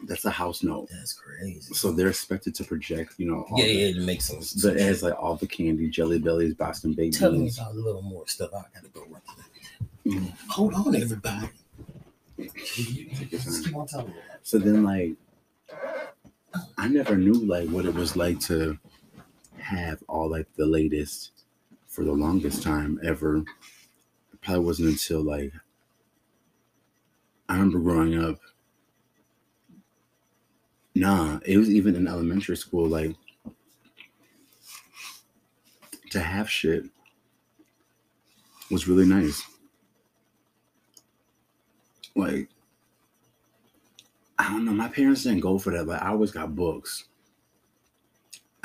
[0.06, 0.88] That's a house note.
[0.90, 1.74] That's crazy.
[1.74, 4.40] So they're expected to project, you know, all yeah, the, yeah, it makes some.
[4.62, 7.78] but it has like all the candy, Jelly Bellies, Boston baked Tell me about a
[7.78, 8.50] little more stuff.
[8.54, 9.20] I gotta go run
[10.06, 10.32] Mhm.
[10.48, 11.48] Hold on, everybody.
[12.38, 13.64] Take your Just time.
[13.64, 14.14] keep on.
[14.42, 15.12] So then, like,
[16.78, 18.78] I never knew like what it was like to
[19.60, 21.32] have all like the latest
[21.86, 23.38] for the longest time ever.
[23.38, 23.46] It
[24.42, 25.52] probably wasn't until like
[27.50, 28.40] I remember growing up.
[30.94, 32.86] Nah, it was even in elementary school.
[32.88, 33.16] Like
[36.10, 36.84] to have shit
[38.70, 39.42] was really nice.
[42.14, 42.48] Like
[44.38, 44.72] I don't know.
[44.72, 45.86] My parents didn't go for that.
[45.86, 47.04] Like I always got books.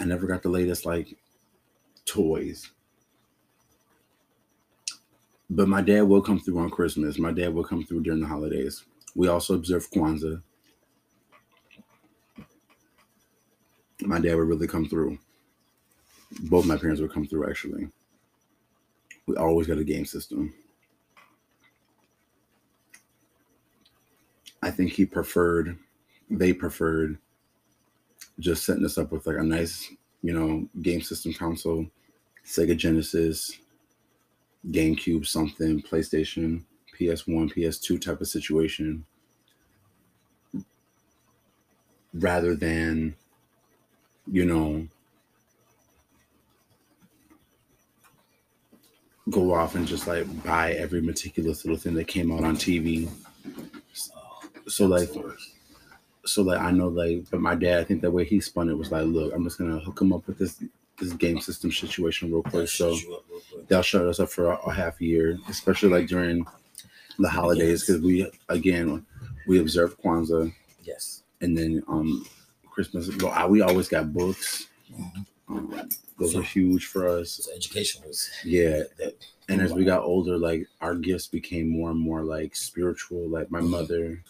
[0.06, 1.18] I never got the latest like
[2.06, 2.70] toys.
[5.50, 7.18] But my dad will come through on Christmas.
[7.18, 8.84] My dad will come through during the holidays.
[9.16, 10.44] We also observe Kwanzaa.
[14.02, 15.18] My dad would really come through.
[16.42, 17.88] Both my parents would come through actually.
[19.26, 20.54] We always got a game system.
[24.62, 25.80] I think he preferred,
[26.30, 27.18] they preferred
[28.40, 31.86] just setting us up with like a nice, you know, game system console,
[32.46, 33.58] Sega Genesis,
[34.72, 36.64] GameCube, something, PlayStation,
[36.98, 39.06] PS1, PS2 type of situation,
[42.14, 43.16] rather than,
[44.32, 44.88] you know,
[49.30, 53.10] go off and just like buy every meticulous little thing that came out on TV.
[54.68, 55.10] So like
[56.26, 58.78] so like I know like but my dad I think the way he spun it
[58.78, 60.62] was like look I'm just gonna hook him up with this
[61.00, 62.68] this game system situation real quick.
[62.70, 62.96] So
[63.68, 66.46] they'll shut us up for a, a half year especially like during
[67.20, 69.06] the holidays because we again
[69.48, 70.54] we observe Kwanzaa.
[70.84, 71.24] Yes.
[71.42, 72.26] and then um
[72.70, 73.10] Christmas
[73.50, 74.68] we always got books.
[75.48, 77.32] Um, those were huge for us.
[77.44, 78.84] So education was yeah.
[78.98, 79.14] that.
[79.50, 83.52] and as we got older like our gifts became more and more like spiritual like
[83.52, 83.70] my Mhm.
[83.70, 84.24] mother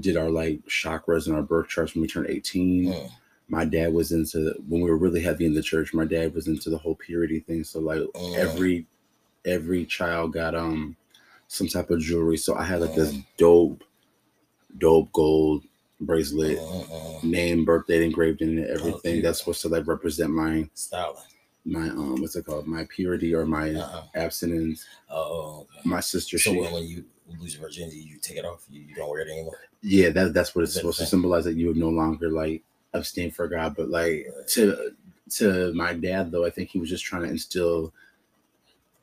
[0.00, 3.10] did our like chakras and our birth charts when we turned 18 Mm.
[3.48, 6.46] my dad was into when we were really heavy in the church my dad was
[6.48, 8.36] into the whole purity thing so like Mm.
[8.36, 8.86] every
[9.44, 10.96] every child got um
[11.48, 13.24] some type of jewelry so i had like this Mm.
[13.38, 13.84] dope
[14.78, 15.64] dope gold
[16.00, 16.58] bracelet
[17.22, 19.22] name birth date engraved in it everything cute.
[19.24, 21.20] that's supposed to like represent my style
[21.64, 24.04] my um what's it called my purity or my Uh-uh.
[24.14, 25.80] abstinence Oh, okay.
[25.84, 27.04] my sister So she, when, when you
[27.40, 28.64] lose your virginity, you take it off.
[28.70, 29.58] You, you don't wear it anymore.
[29.82, 32.62] Yeah that, that's what it's supposed to symbolize that you would no longer like
[32.94, 34.90] abstain for god but like to
[35.30, 37.92] to my dad though i think he was just trying to instill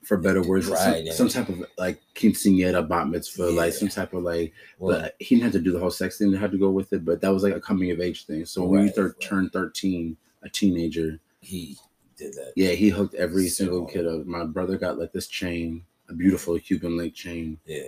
[0.03, 1.31] for better words some, in some it.
[1.31, 5.45] type of like quinceanera bat mitzvah like some type of like Well, but he didn't
[5.45, 7.33] have to do the whole sex thing to have to go with it but that
[7.33, 9.21] was like a coming of age thing so when you Right, thir- right.
[9.21, 11.77] turned 13 a teenager he
[12.17, 12.53] did that.
[12.55, 16.57] yeah he hooked every single kid up my brother got like this chain a beautiful
[16.59, 17.87] cuban link chain Yeah.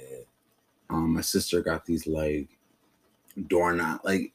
[0.90, 2.48] um my sister got these like
[3.48, 4.32] doorknob like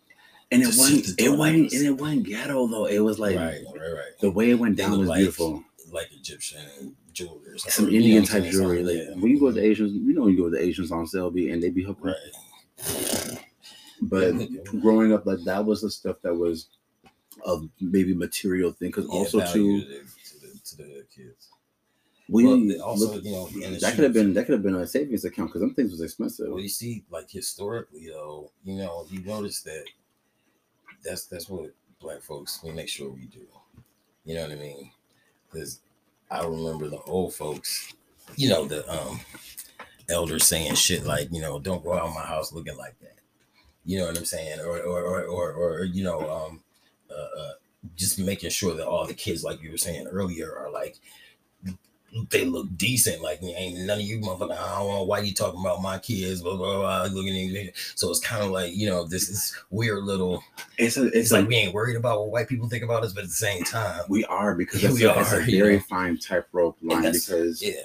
[0.50, 3.92] and it wasn't it wasn't and it wasn't ghetto though it was like right, right,
[3.92, 4.18] right.
[4.20, 8.24] the way it went down was like- beautiful Like Egyptian jewelry some You know indian
[8.24, 9.14] type jewelry like yeah.
[9.20, 11.30] when you go to the asians you know you go to the asians on sale
[11.30, 13.38] be and they be hooked Right.
[14.02, 14.32] but
[14.80, 16.68] growing up like that was the stuff that was
[17.44, 21.48] of maybe material thing because Yeah, also too to, to, the, to the kids.
[22.32, 23.46] We also, look- you know,
[23.80, 26.00] that could have been that could have been a savings account because them things was
[26.00, 29.84] expensive Well, you see, like historically, though, you know, you notice that
[31.04, 33.46] that's that's what black folks we make sure we do.
[34.24, 34.92] You know what I mean?
[35.50, 35.80] Because
[36.30, 37.94] I remember the old folks,
[38.36, 39.20] you know, the um
[40.10, 43.16] elders saying shit like, you know, don't go out of my house looking like that.
[43.84, 44.60] You know what I'm saying?
[44.60, 46.62] Or or or or, or you know, um,
[47.10, 47.52] uh, uh,
[47.96, 51.00] just making sure that all the kids, like you were saying earlier, are like
[52.30, 53.22] they look decent.
[53.22, 54.58] Like ain't none of you motherfucker.
[54.58, 56.42] I don't know why you talking about my kids.
[56.42, 57.02] Blah blah blah.
[57.12, 57.72] Looking at.
[57.96, 60.44] So it's kind of like you know this is weird little.
[60.78, 63.04] It's a, It's, it's like a, we ain't worried about what white people think about
[63.04, 65.40] us, but at the same time, we are because Yeah, we a, it's a are,
[65.42, 65.80] you very know.
[65.80, 67.18] fine tightrope line.
[67.26, 67.82] Because yeah.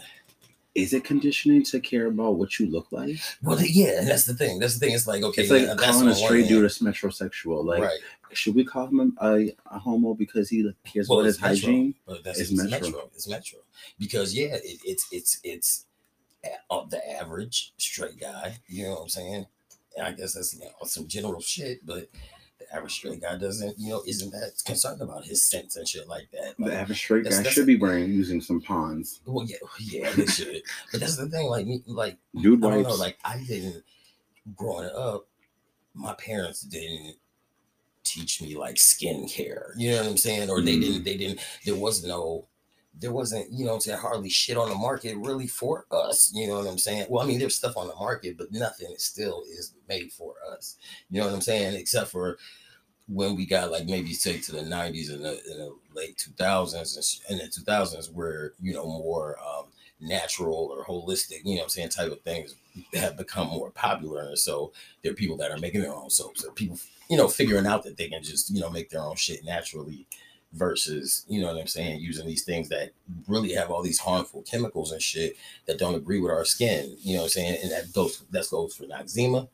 [0.77, 3.17] Is it conditioning to care about what you look like?
[3.41, 4.59] Well, yeah, and that's the thing.
[4.59, 4.93] That's the thing.
[4.93, 7.65] It's like okay, it's like yeah, calling a straight dude a metrosexual.
[7.65, 7.99] Like, right.
[8.31, 11.95] should we call him a, a, homo because he cares Well, about his metro, hygiene?
[12.05, 12.89] but that's It's it's, metro.
[12.89, 13.09] metro.
[13.15, 13.59] It's metro
[13.97, 15.85] because yeah, it, it's it's it's
[16.45, 18.57] a- of the average straight guy.
[18.67, 19.45] You know what I'm saying?
[19.97, 22.07] And I guess that's you know, some general shit, but
[22.71, 26.29] average straight guy doesn't, you know, isn't that concerned about his sense and shit like
[26.31, 26.55] that.
[26.57, 29.21] The Like, average straight that's- guy that's- should be wearing using some pawns.
[29.25, 30.61] well, yeah, yeah, they should.
[30.91, 31.47] but that's the thing.
[31.47, 32.95] Like me, like Dude I don't know.
[32.95, 33.83] Like I didn't
[34.55, 35.27] growing up.
[35.93, 37.15] My parents didn't
[38.03, 39.71] teach me like skincare.
[39.77, 40.49] You know what I'm saying?
[40.49, 40.81] Or they Mm.
[40.81, 41.03] didn't.
[41.03, 41.39] They didn't.
[41.65, 42.47] There was no.
[42.99, 43.51] There wasn't.
[43.51, 43.99] You know I'm saying?
[43.99, 46.31] Hardly shit on the market really for us.
[46.33, 47.07] You know what I'm saying?
[47.09, 50.77] Well, I mean, there's stuff on the market, but nothing still is made for us.
[51.09, 51.75] You know what I'm saying?
[51.75, 52.37] Except for
[53.07, 57.21] when we got like maybe say to the 90s and the, in the late 2000s
[57.29, 59.65] and the 2000s where you know more um,
[59.99, 62.55] natural or holistic you know what i'm saying type of things
[62.93, 66.45] have become more popular and so there are people that are making their own soaps
[66.45, 66.77] are people
[67.09, 70.05] you know figuring out that they can just you know make their own shit naturally
[70.53, 72.91] versus you know what i'm saying using these things that
[73.27, 77.13] really have all these harmful chemicals and shit that don't agree with our skin you
[77.13, 79.47] know what i'm saying and that goes that goes for eczema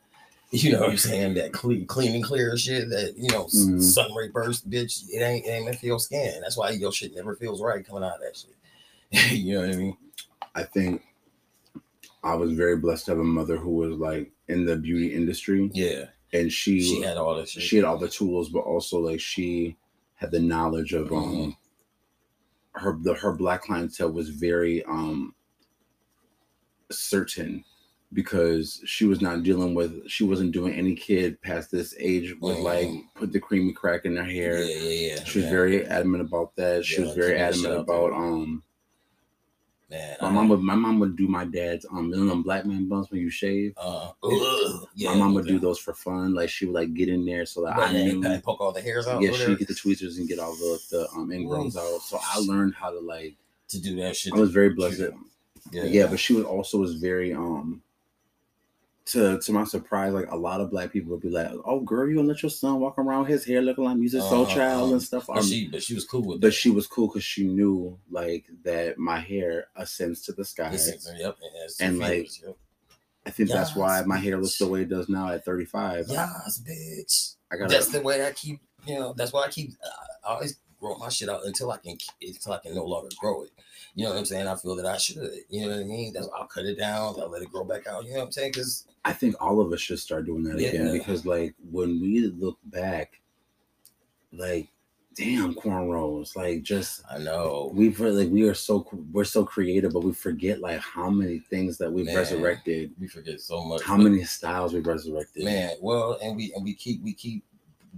[0.50, 1.34] you know what I'm saying?
[1.34, 3.80] That clean, clean and clear shit that, you know, s Mhm.
[3.82, 6.40] sun ray burst, bitch, it ain't, it ain't meant for your skin.
[6.42, 9.32] That's why your shit never feels right coming out of that shit.
[9.36, 9.96] you know what I mean?
[10.54, 11.02] I think
[12.22, 15.70] I was very blessed to have a mother who was like in the beauty industry,
[15.74, 16.04] Yeah.
[16.32, 17.64] and she She had all the shit.
[17.64, 19.76] she had all the tools, but also like she
[20.14, 21.56] had the knowledge of um Mhm.
[22.72, 25.34] her the her black clientele was very um
[26.90, 27.64] certain
[28.12, 32.58] because she was not dealing with she wasn't doing any kid past this age with
[32.58, 33.02] like Mhm.
[33.14, 34.62] put the creamy crack in their hair.
[34.62, 35.14] yeah, yeah.
[35.16, 35.24] yeah.
[35.24, 35.52] She was man.
[35.54, 36.84] very adamant about that.
[36.84, 38.62] She Yeah, was very keep that shit adamant about um
[39.94, 40.34] man.
[40.34, 43.30] my would my mom would do my dad's um them black man buns when you
[43.30, 43.74] shave.
[43.76, 46.34] uh, ugh, yeah, my mom would do those for fun.
[46.34, 48.80] Like she would like get in there so that Right, I and poke all the
[48.80, 49.22] hairs out.
[49.22, 52.02] yeah, she would get the tweezers and get all the, the um ingrowns out.
[52.02, 53.36] So I learned how to like
[53.68, 54.34] to do that shit.
[54.34, 55.00] I was very blessed.
[55.70, 55.84] Yeah.
[55.84, 57.82] yeah, but she was also was very um
[59.06, 62.08] to to my surprise, like a lot of black people would be like, "Oh, girl,
[62.08, 64.92] you gonna let your son walk around his hair looking like music soul Uh-huh, child
[64.92, 66.52] and stuff?" but Um, she, but she was cool with but that.
[66.52, 70.70] she was cool because she knew like that my hair ascends to the sky.
[71.18, 71.36] Yep,
[71.80, 72.56] and, like, yep.
[73.26, 76.06] I think that's why my hair looks the way it does now at 35.
[76.08, 77.36] Yes, bitch.
[77.50, 79.72] I got That's the way I keep, you know, that's why I keep,
[80.24, 83.44] I always grow my shit out until I can, until I can no longer grow
[83.44, 83.50] it.
[83.94, 84.46] You know what I'm saying?
[84.46, 85.16] I feel that I should.
[85.48, 86.12] You know what I mean?
[86.12, 87.14] That's I'll cut it down.
[87.18, 88.04] I'll let it grow back out.
[88.04, 88.52] You know what I'm saying?
[88.52, 92.26] Because I think all of us should start doing that again because like when we
[92.26, 93.20] look back,
[94.32, 94.68] like
[95.16, 97.70] damn cornrows, like just I know.
[97.74, 101.78] we've like we are so we're so creative, but we forget like how many things
[101.78, 102.16] that we've Man.
[102.16, 103.82] resurrected, We forget so much.
[103.82, 105.44] how many styles we've resurrected.
[105.44, 105.76] man?
[105.80, 107.44] Well, and we and we keep we keep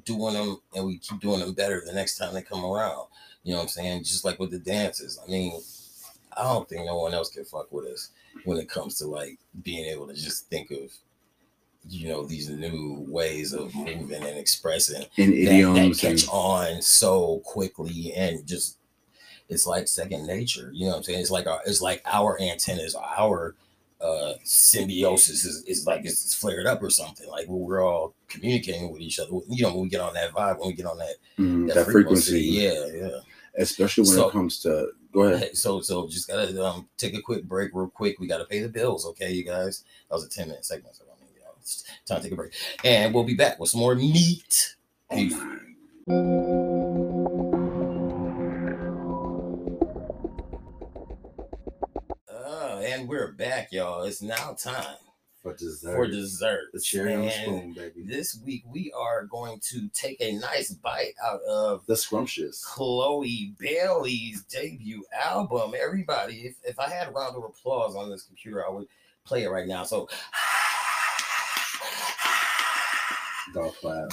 [0.05, 3.07] doing them and we keep doing them better the next time they come around.
[3.43, 4.05] You know what I'm saying?
[4.05, 5.19] Just like with the dances.
[5.25, 5.61] I mean,
[6.37, 8.11] I don't think no one else can fuck with us
[8.45, 10.93] when it comes to like being able to just think of
[11.89, 16.83] you know these new ways of moving and expressing in that, that catch and on
[16.83, 18.79] so quickly and just
[19.49, 22.41] it's like second nature you know what i'm saying it's like our it's like our
[22.41, 23.55] antennas our
[24.07, 27.29] uh symbiosis is, is like it's, it's flared up or something.
[27.29, 30.59] Like we're all communicating with each other you know when we get on that vibe
[30.59, 33.19] when we get on that, mm, that, that, frequency, yeah yeah.
[33.59, 35.51] Especially when So- it comes to go ahead.
[35.65, 38.19] So so just gotta um take a quick break real quick.
[38.21, 39.85] We gotta pay the bills okay you guys?
[40.09, 42.33] That was a 10 minute segment so I mean, you know, it's time to take
[42.33, 42.53] a break.
[42.85, 44.77] And we'll be back with some more meat.
[45.11, 45.35] Oh Peace.
[52.87, 54.05] And we're back, y'all.
[54.05, 54.95] It's now time
[55.43, 56.69] For dessert, for dessert.
[56.73, 58.05] the cherry on the spoon, baby.
[58.05, 62.65] This week we are going to take a nice bite out of The scrumptious.
[62.65, 65.73] Chloe Bailey's debut album.
[65.77, 68.87] Everybody, if, if I had a round of applause on this computer, I would
[69.25, 69.83] play it right now.
[69.83, 70.09] So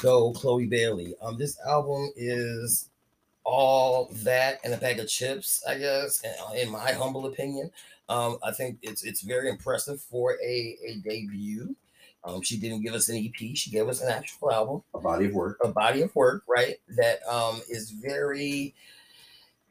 [0.02, 1.14] go Chloe Bailey.
[1.22, 2.90] Um, this album is
[3.44, 7.72] all that and a bag of chips, I guess, in- in my humble opinion.
[8.10, 11.76] Um, I think it's it's very impressive for a, a debut.
[12.26, 15.26] Um, she didn't give us an EP, she gave us an actual album A body
[15.26, 15.58] of work.
[15.64, 16.78] a body of work, right?
[16.98, 18.74] That um is very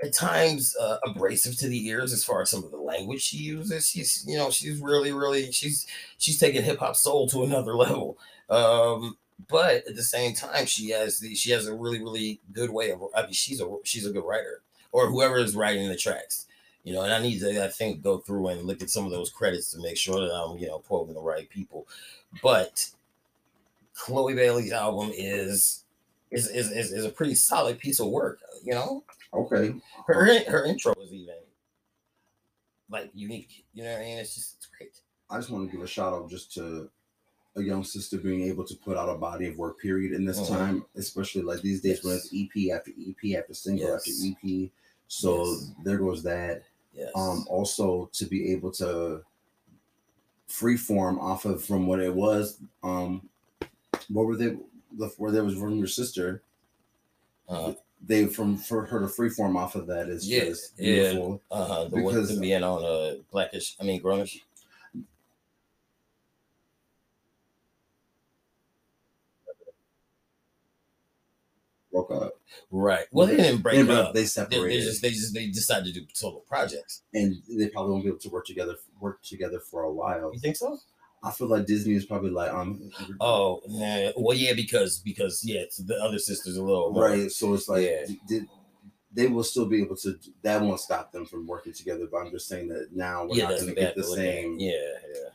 [0.02, 3.36] at times uh, abrasive to the ears as far as some of the language she
[3.38, 3.88] uses.
[3.90, 5.86] She's you know she's really really she's
[6.18, 8.18] she's taking hip hop soul to another level.
[8.50, 9.16] Um,
[9.48, 12.90] but at the same time, she has the she has a really really good way
[12.92, 13.02] of.
[13.14, 16.46] I mean, she's a she's a good writer, or whoever is writing the tracks.
[16.84, 19.12] You know, and I need to I think go through and look at some of
[19.12, 21.86] those credits to make sure that I'm you know quoting the right people.
[22.42, 22.90] But
[23.94, 25.84] Chloe Bailey's album is
[26.30, 28.40] is is is, is a pretty solid piece of work.
[28.64, 29.74] You know, Okay.
[30.06, 31.34] her her intro is even
[32.90, 33.64] like unique.
[33.74, 34.18] You know what I mean?
[34.18, 35.00] It's just it's great.
[35.30, 36.90] I just want to give a shout out just to
[37.56, 40.40] a young sister being able to put out a body of work period in this
[40.40, 40.48] Mhm.
[40.48, 44.08] time, especially like these days when it's EP after EP after single Yes.
[44.08, 44.70] after EP.
[45.08, 45.70] So Yes.
[45.84, 46.62] there goes that.
[46.94, 47.10] Yes.
[47.14, 49.22] Um, also to be able to
[50.48, 52.58] freeform off of from what it was.
[52.82, 53.28] Um,
[54.08, 54.56] what were they?
[54.98, 56.42] The where there was from your sister.
[57.48, 61.10] uh, They from for her to freeform off of that is Yeah, just yeah.
[61.12, 61.40] beautiful.
[61.52, 64.40] uh, the one because- to being on a blackish, I mean grownish.
[71.92, 72.32] Broke up.
[72.70, 73.04] Right.
[73.12, 74.14] Well, they didn't break They, up.
[74.14, 74.70] they They, separated.
[74.80, 77.02] they just they just they decided to do solo projects.
[77.12, 80.32] and they probably won't be able to work together work together for a while.
[80.32, 80.78] You think so?
[81.22, 84.10] I feel like Disney is probably like um Oh, nah.
[84.16, 87.30] well, yeah, because because yeah, it's the other sister's a little more- right.
[87.30, 88.06] So it's like Yeah.
[88.26, 88.48] did
[89.14, 92.06] they will still be able to that won't stop them from working together.
[92.10, 94.24] But I'm just saying that now we're Yeah, not gonna get the to look at.
[94.24, 94.70] same Yeah,
[95.14, 95.28] yeah.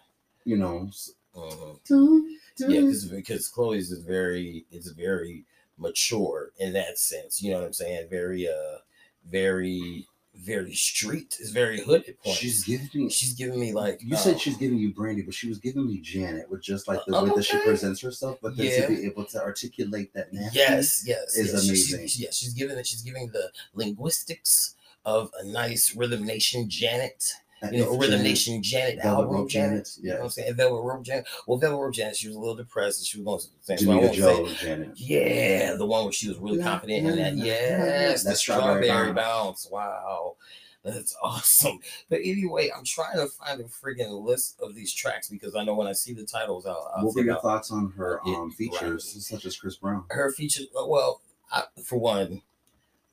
[0.43, 2.23] you know s- Mhm.
[2.57, 5.45] Yeah, because because Chloe's is very it's very
[5.77, 7.41] mature in that sense.
[7.41, 8.09] You know what I'm saying?
[8.09, 8.77] Very uh
[9.25, 11.35] very very street.
[11.39, 12.39] It's very hooded at points.
[12.39, 15.33] she's giving me she's giving me like you uh, said she's giving you Brandy, but
[15.33, 18.37] she was giving me Janet with just like the Uh, way that she presents herself,
[18.41, 18.81] but then Yeah.
[18.87, 21.63] to be able to articulate that Yes, yes, is yes.
[21.67, 22.23] Amazing.
[22.23, 22.85] Yeah, she's giving it.
[22.85, 27.33] She's giving the linguistics of a nice Rhythm Nation Janet.
[27.61, 28.23] That You know, is Rhythm Janet.
[28.23, 29.69] Nation Janet Velvet album Rope Janet.
[29.69, 30.35] Janet, You know what I'm yes.
[30.35, 30.55] saying?
[30.55, 31.27] Velvet Rope Janet.
[31.47, 32.15] Well, Velvet Rope Janet.
[32.17, 34.15] She was a little depressed, and she was going to the so I Janita say.
[34.17, 34.99] Joe Janet.
[34.99, 37.33] Yeah, the one where she was really La, confident in that.
[37.35, 39.65] la, la, Yes, the That's Strawberry strawberry Bounce.
[39.65, 39.69] bounce.
[39.71, 40.35] Wow.
[40.83, 41.79] That's awesome.
[42.09, 45.75] But anyway, I'm trying to find a friggin' list of these tracks because I know
[45.75, 48.37] when I see the titles, I'll, I'll What were your out thoughts on her Yeah,
[48.37, 50.05] um features such as Chris Brown?
[50.11, 50.67] her features.
[50.73, 52.41] Well, I, for one,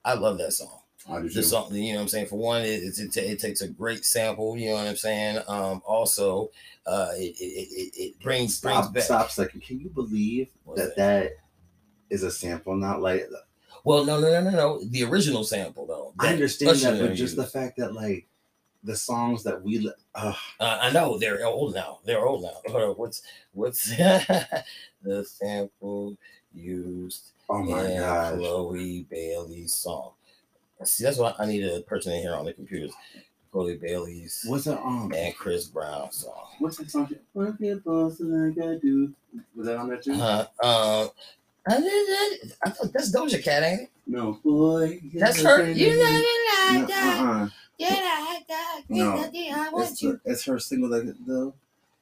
[0.04, 0.82] I love that song.
[1.06, 1.76] The too.
[1.76, 2.26] you know what I'm saying?
[2.26, 5.38] For one, it, it, it, takes a great sample, you know what I'm saying?
[5.46, 6.50] Um, also,
[6.86, 9.02] uh, it, it, it, it brings, brings back.
[9.02, 9.62] stop a second.
[9.62, 11.32] Can you believe that that
[12.08, 12.74] is a sample?
[12.74, 13.28] Not like
[13.84, 14.84] Well, no, no, no, no, no.
[14.84, 16.14] The original sample, though.
[16.18, 18.26] I understand that, but just the fact that like
[18.84, 21.98] the songs that we uh, Uh, I know they're old now.
[22.04, 22.92] They're old now.
[22.96, 26.16] What's what's the sample
[26.52, 30.12] used oh my in gosh, Chloe Bailey's song?
[30.84, 32.92] See, that's why I need a person in here on the computers.
[33.52, 36.48] Chloe Bailey's what's that um and Chris Brown song.
[36.58, 37.08] what's that song?
[37.34, 39.14] What boss like I do?
[39.54, 40.14] Was that on there too?
[40.14, 41.10] Uh, um,
[41.68, 43.90] I, did that- I thought that's Doja Cat, ain't it?
[44.08, 45.00] No, boy.
[45.14, 45.70] That's her.
[45.70, 46.02] You know
[46.80, 47.20] No, that.
[47.22, 47.48] uh-uh.
[47.78, 48.82] Yeah, like that.
[48.88, 50.20] No, I want It's, you.
[50.24, 51.52] the, it's her single like the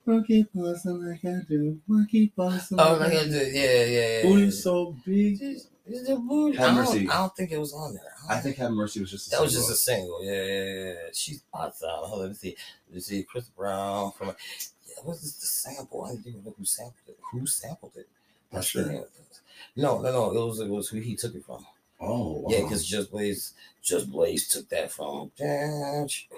[0.07, 3.31] Monkey bossing like I do, monkey bossing Oh, like I do.
[3.37, 4.23] Yeah, yeah, yeah.
[4.23, 5.41] Booty so big.
[5.43, 6.57] Is is booty?
[6.59, 6.99] Have I mercy.
[7.07, 8.03] don't, I don't think it was on there.
[8.29, 10.25] I think Have Mercy was just a that was just a single.
[10.25, 10.95] Yeah, yeah, yeah.
[11.13, 11.89] She's awesome.
[11.91, 12.57] Hold on, let me see.
[12.89, 13.23] Let me see.
[13.25, 14.29] Chris Brown from.
[14.29, 16.05] Yeah, what was the sample?
[16.05, 17.19] I didn't even know who sampled it.
[17.33, 18.09] Who sampled it?
[18.53, 18.83] That's Usher.
[18.85, 19.41] the name of it.
[19.77, 20.31] No, no, no.
[20.31, 21.67] It was it was who he took it from.
[22.01, 25.31] Oh, Yeah, because Just Blaze, Just Blaze took that from.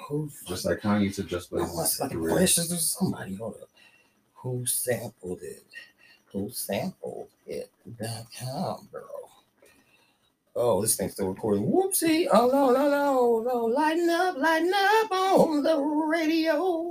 [0.09, 0.30] Who?
[0.46, 2.33] just like Kanye took Just Oh, Blaze's like career.
[2.33, 3.35] question somebody.
[3.37, 3.68] Hold up.
[4.35, 5.64] Who sampled it?
[6.33, 7.70] Who sampled it?
[7.98, 9.02] Dot com, bro.
[10.56, 11.66] Oh, this thing's still recording.
[11.66, 12.28] Whoopsie.
[12.32, 13.64] Oh, no, no, no, no.
[13.64, 16.88] Lighten up, lighten up on the radio.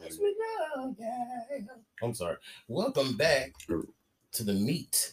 [0.00, 1.60] Yes, we know, yeah.
[2.02, 2.38] I'm sorry.
[2.66, 5.12] Welcome back to the meat.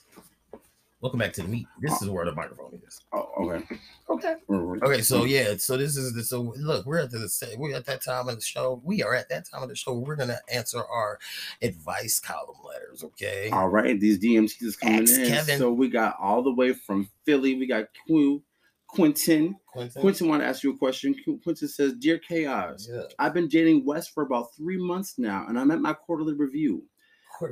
[1.04, 1.68] Welcome back to the meat.
[1.82, 3.02] This is where the microphone is.
[3.12, 3.66] Oh, okay.
[4.10, 4.36] Okay.
[4.50, 4.86] Mm-hmm.
[4.86, 7.84] Okay, so yeah, so this is the so look, we're at the same, we're at
[7.88, 8.82] that time of the show.
[8.86, 9.96] We are at that time of the show.
[9.96, 11.20] We're gonna answer our
[11.62, 13.04] advice column letters.
[13.04, 13.50] Okay.
[13.50, 15.28] All right, these DMTs is coming Ask in.
[15.28, 15.60] Kevin.
[15.60, 17.56] So we got all the way from Philly.
[17.56, 18.42] We got Q,
[18.88, 19.58] Quentin.
[19.68, 20.02] Quentin.
[20.02, 21.14] Quentin want to ask you a question.
[21.44, 23.02] Quentin says, "Dear Kaoz, Yeah.
[23.20, 26.86] I've been dating Wes for about three months now, and I'm at my quarterly review.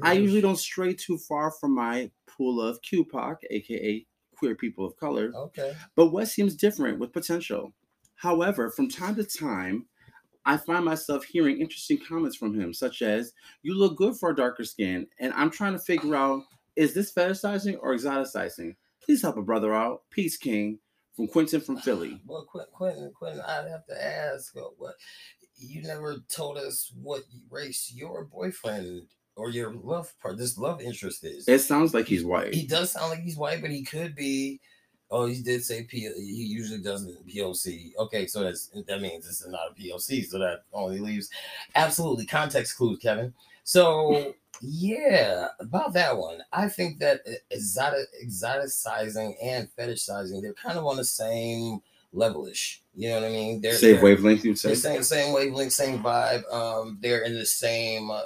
[0.03, 2.11] I usually don't stray too far from my
[2.41, 5.75] pool of QPOC, aka queer people of color, Okay.
[5.95, 7.71] but Wes seems different with potential.
[8.15, 9.85] However, from time to time,
[10.43, 14.35] I find myself hearing interesting comments from him, such as, You look good for a
[14.35, 15.05] darker skin.
[15.19, 16.41] And I'm trying to figure out,
[16.75, 18.75] is this fetishizing or exoticizing?
[19.03, 20.01] Please help a brother out.
[20.09, 20.79] Peace, King.
[21.15, 22.19] From Quentin from Philly.
[22.25, 24.95] Well, Quentin, Quentin, Quentin, I'd have to ask, uh, what
[25.57, 27.21] you never told us what
[27.51, 29.03] race your boyfriend
[29.35, 31.47] or your love part, this love interest is.
[31.47, 32.53] It sounds like he's white.
[32.53, 34.59] He does sound like he's white, but he could be.
[35.09, 36.09] Oh, he did say P.
[36.15, 37.91] He usually doesn't POC.
[37.97, 40.25] Okay, so that's that means this is not a POC.
[40.25, 41.29] So that only leaves
[41.75, 43.33] absolutely context clues, Kevin.
[43.63, 50.85] So yeah, about that one, I think that exotic, exoticizing and fetishizing, they're kind of
[50.85, 51.81] on the same
[52.13, 52.79] levelish.
[52.95, 53.61] You know what I mean?
[53.61, 54.75] They're Same they're- wavelength, you'd say?
[54.75, 56.43] same same wavelength, same vibe.
[56.53, 58.21] Um, they're in the same uh,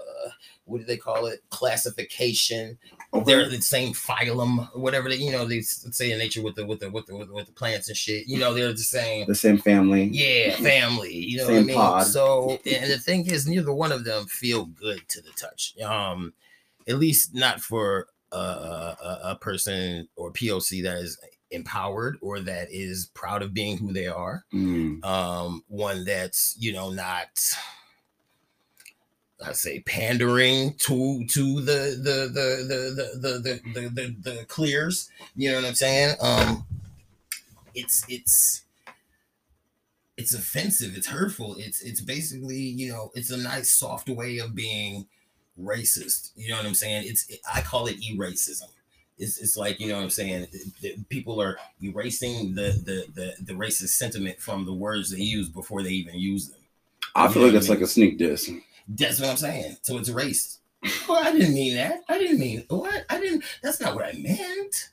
[0.66, 1.44] what do they call it?
[1.52, 2.78] Classification.
[3.26, 6.80] They're the same phylum, whatever they you know they say in nature with the with
[6.80, 8.28] the with the with, with the plants and shit.
[8.28, 9.28] You know they're the same.
[9.28, 10.06] the same family.
[10.12, 11.14] Yeah, family.
[11.14, 11.76] You know Same what I mean.
[11.76, 12.08] pod.
[12.08, 15.78] So and the thing is, neither one of them feel good to the touch.
[15.80, 16.34] Um,
[16.88, 21.18] at least not for a, a, a person or POC that is
[21.56, 25.04] empowered or that is proud of being who they are Mm.
[25.04, 27.28] um one that's you know not
[29.46, 33.90] I say pandering to to the the the the the the the, the,
[34.22, 35.10] the, the clears.
[35.36, 36.16] You know what I'm saying?
[36.22, 36.66] Um,
[37.74, 38.64] it's it's
[40.18, 40.96] it's offensive.
[40.96, 41.56] It's hurtful.
[41.60, 45.06] It's it's basically you know it's a nice soft way of being
[45.62, 46.32] racist.
[46.38, 47.04] You know what I'm saying?
[47.06, 48.70] It's I call it e-racism.
[49.18, 50.48] It's, it's like you know what I'm saying.
[50.82, 55.50] The- People are erasing the, the the the racist sentiment from the words they use
[55.50, 56.60] before they even use them.
[57.16, 57.80] I You feel like what it's I mean?
[57.80, 58.50] like a sneak diss.
[58.88, 59.78] That's what I'm saying.
[59.82, 60.60] So it's erased.
[61.08, 62.04] Well, I didn't mean that.
[62.10, 63.06] I didn't mean what?
[63.10, 63.44] I didn't.
[63.64, 64.90] That's not what I meant.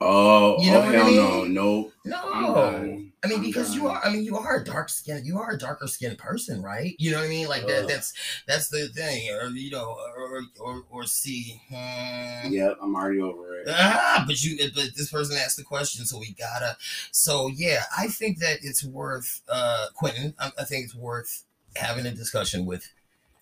[0.00, 1.54] Oh, You know oh what I hell no, mean?
[1.54, 1.92] no.
[2.04, 3.04] No.
[3.24, 4.00] I mean, I'm because you are.
[4.04, 5.24] I mean, you are a dark skin.
[5.24, 6.94] You are a darker skinned person, right?
[6.98, 7.48] You know what I mean?
[7.48, 7.82] Like that.
[7.82, 7.88] Ugh.
[7.88, 8.12] That's
[8.46, 9.28] that's the thing.
[9.34, 11.60] Or you know, or or or see.
[11.68, 12.52] Hmm.
[12.52, 13.68] Yep, I'm already over it.
[13.68, 16.76] Ah, but you, but this person asked the question, so we gotta.
[17.10, 20.34] So yeah, I think that it's worth, uh, Quentin.
[20.38, 21.44] I, I think it's worth
[21.76, 22.88] having a discussion with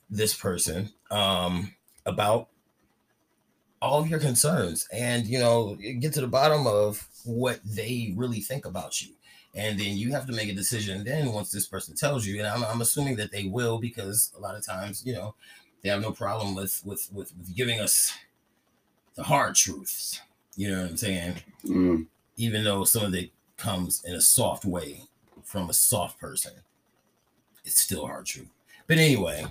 [0.09, 1.75] this person, um,
[2.05, 2.49] about
[3.83, 8.41] all of your concerns, and you know, get to the bottom of what they really
[8.41, 9.13] think about you,
[9.57, 11.03] and then you have to make a decision.
[11.03, 14.41] Then once this person tells you, and I'm, I'm assuming that they will, because a
[14.41, 15.35] lot of times, you know,
[15.83, 18.13] they have no problem with with with, with giving us
[19.15, 20.21] the hard truths.
[20.57, 21.35] You know what I'm saying?
[21.65, 22.07] Mm.
[22.37, 25.03] Even though some of it comes in a soft way
[25.43, 26.53] from a soft person,
[27.65, 28.49] it's still hard truth.
[28.87, 29.47] But anyway,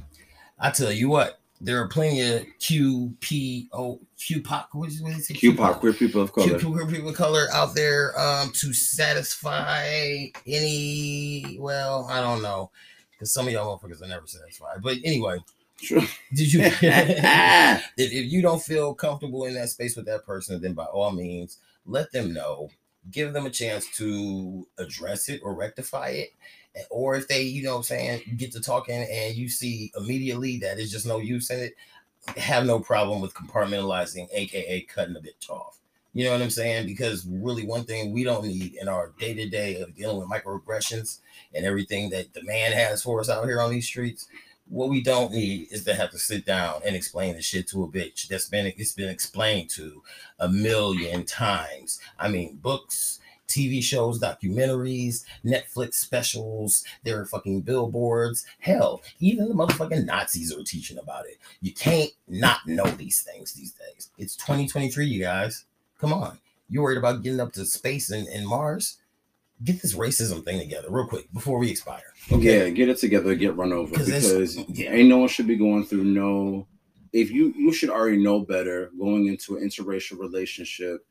[0.59, 5.37] I tell you what, there are plenty of QPO, QPOC, what is, what is it?
[5.37, 6.59] QPOC, queer people of color.
[6.59, 12.71] Queer people of color out there um, to satisfy any, well, I don't know,
[13.11, 14.81] because some of y'all motherfuckers are never satisfied.
[14.81, 15.37] But anyway,
[15.81, 16.01] Sure.
[16.33, 16.61] did you?
[16.71, 21.11] if, if you don't feel comfortable in that space with that person, then by all
[21.11, 22.69] means, let them know.
[23.11, 26.29] Give them a chance to address it or rectify it.
[26.89, 30.57] Or if they, you know what I'm saying, get to talking and you see immediately
[30.59, 31.75] that it's just no use in it,
[32.37, 35.79] have no problem with compartmentalizing, aka cutting a bitch off.
[36.13, 36.87] You know what I'm saying?
[36.87, 40.29] Because really, one thing we don't need in our day to day of dealing with
[40.29, 41.19] microaggressions
[41.53, 44.27] and everything that the man has for us out here on these streets,
[44.67, 47.83] what we don't need is to have to sit down and explain the shit to
[47.83, 50.01] a bitch that's been it's been explained to
[50.39, 51.99] a million times.
[52.17, 58.45] I mean, books, TV shows, documentaries, Netflix specials, there are fucking billboards.
[58.59, 61.37] Hell, even the motherfucking Nazis are teaching about it.
[61.61, 64.09] You can't not know these things these days.
[64.17, 65.65] It's 2023, you guys.
[65.99, 66.39] Come on.
[66.67, 68.97] You worried about getting up to space and, and Mars?
[69.63, 72.03] Get this racism thing together real quick before we expire.
[72.29, 74.91] yeah, get it together, get run over 'Cause because yeah.
[74.91, 76.67] ain't no one should be going through no.
[77.13, 81.05] If you you should already know better going into an interracial relationship,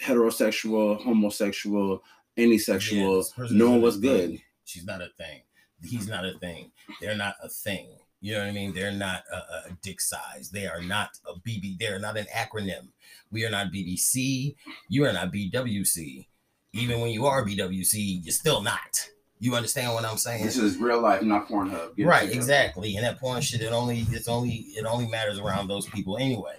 [0.00, 2.02] heterosexual, homosexual,
[2.36, 4.30] any sexual, person knowing what's good.
[4.30, 4.42] thing.
[4.64, 5.42] She's not a thing.
[5.82, 6.70] He's not a thing.
[7.00, 7.88] They're not a thing.
[8.20, 8.72] You know what I mean?
[8.72, 10.48] They're not a, a dick size.
[10.50, 11.78] They are not a BB.
[11.78, 12.88] They're not an acronym.
[13.30, 14.54] We are not BBC.
[14.88, 16.26] You are not BWC.
[16.74, 19.08] Even when you are BWC, you're still not.
[19.40, 20.44] You understand what I'm saying?
[20.44, 21.96] This is real life, not Pornhub.
[21.96, 25.68] Get right exactly and that porn shit it only it's only it only matters around
[25.68, 26.54] those people anyway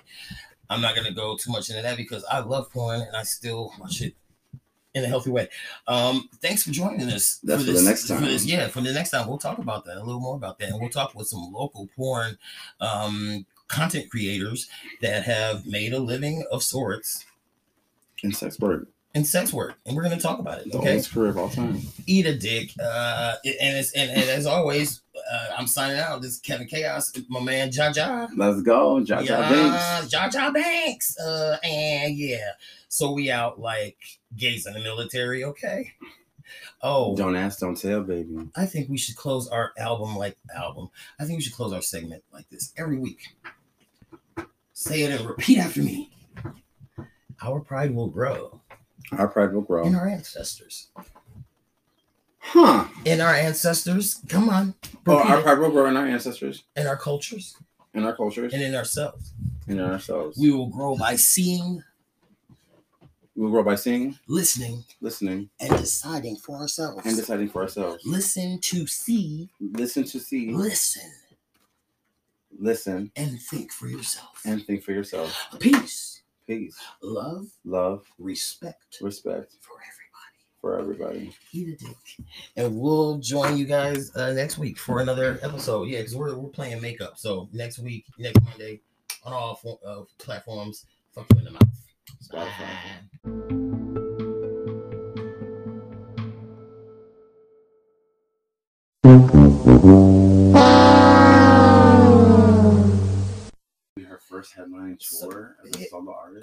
[0.70, 3.74] i'm not gonna go too much into that because i love porn and i still
[3.80, 4.14] watch it
[4.94, 5.48] in a healthy way
[5.88, 8.24] um thanks for joining us That's for the this, next time.
[8.24, 10.70] this, yeah for the next time we'll talk about that a little more about that
[10.70, 12.38] and we'll talk with some local porn
[12.82, 14.70] um content creators
[15.02, 17.26] that have made a living of sorts
[18.24, 21.38] And sex work, in sex work and we're gonna talk about it okay career of
[21.38, 21.80] all time.
[22.06, 22.72] eat a dick.
[22.80, 25.02] Uh, and it's and, and as always,
[25.32, 26.22] uh, I'm signing out.
[26.22, 28.30] This is Kevin Kaoz, my man Jaja.
[28.36, 30.14] Let's go, Jaja yeah, Binks.
[30.14, 31.18] Jaja Banks.
[31.18, 32.50] Uh, and yeah,
[32.90, 33.98] so we out like
[34.36, 35.44] gays in the military.
[35.46, 35.94] Okay.
[36.82, 38.38] Oh, Don't ask, don't tell, baby.
[38.56, 40.90] I think we should close our album like album.
[41.20, 43.22] I think we should close our segment like this every week.
[44.74, 46.12] Say it and repeat after me.
[47.42, 48.62] Our pride will grow
[49.12, 49.86] Our pride will grow.
[49.86, 50.88] in our ancestors.
[52.40, 52.86] Huh.
[53.06, 54.76] In our ancestors, come on.
[55.08, 55.44] Oh, our it.
[55.44, 57.56] pride will grow in our ancestors, in our cultures,
[57.94, 59.32] in our cultures, and in ourselves.
[59.68, 60.38] in ourselves.
[60.38, 61.84] We will grow by seeing,
[63.36, 67.06] We'll grow by seeing, listening, listening, and deciding for ourselves.
[67.06, 68.04] and deciding for ourselves.
[68.06, 71.12] Listen to see, Listen to see, listen,
[72.58, 74.40] listen, and think for yourself.
[74.46, 75.36] and think for yourself.
[75.60, 76.15] Peace,
[76.48, 80.42] Peace, love, love, respect respect for everybody.
[80.62, 81.36] for everybody.
[81.52, 81.98] Eat a dick.
[82.56, 85.88] And we'll join you guys uh, next week for another episode.
[85.88, 87.18] Yeah, because we're, we're playing makeup.
[87.18, 88.82] So next week, next Monday,
[89.24, 90.86] on all fo- uh, platforms,
[91.16, 91.62] fuck you in the mouth.
[92.24, 93.66] Spotify.
[104.08, 104.98] Her first headline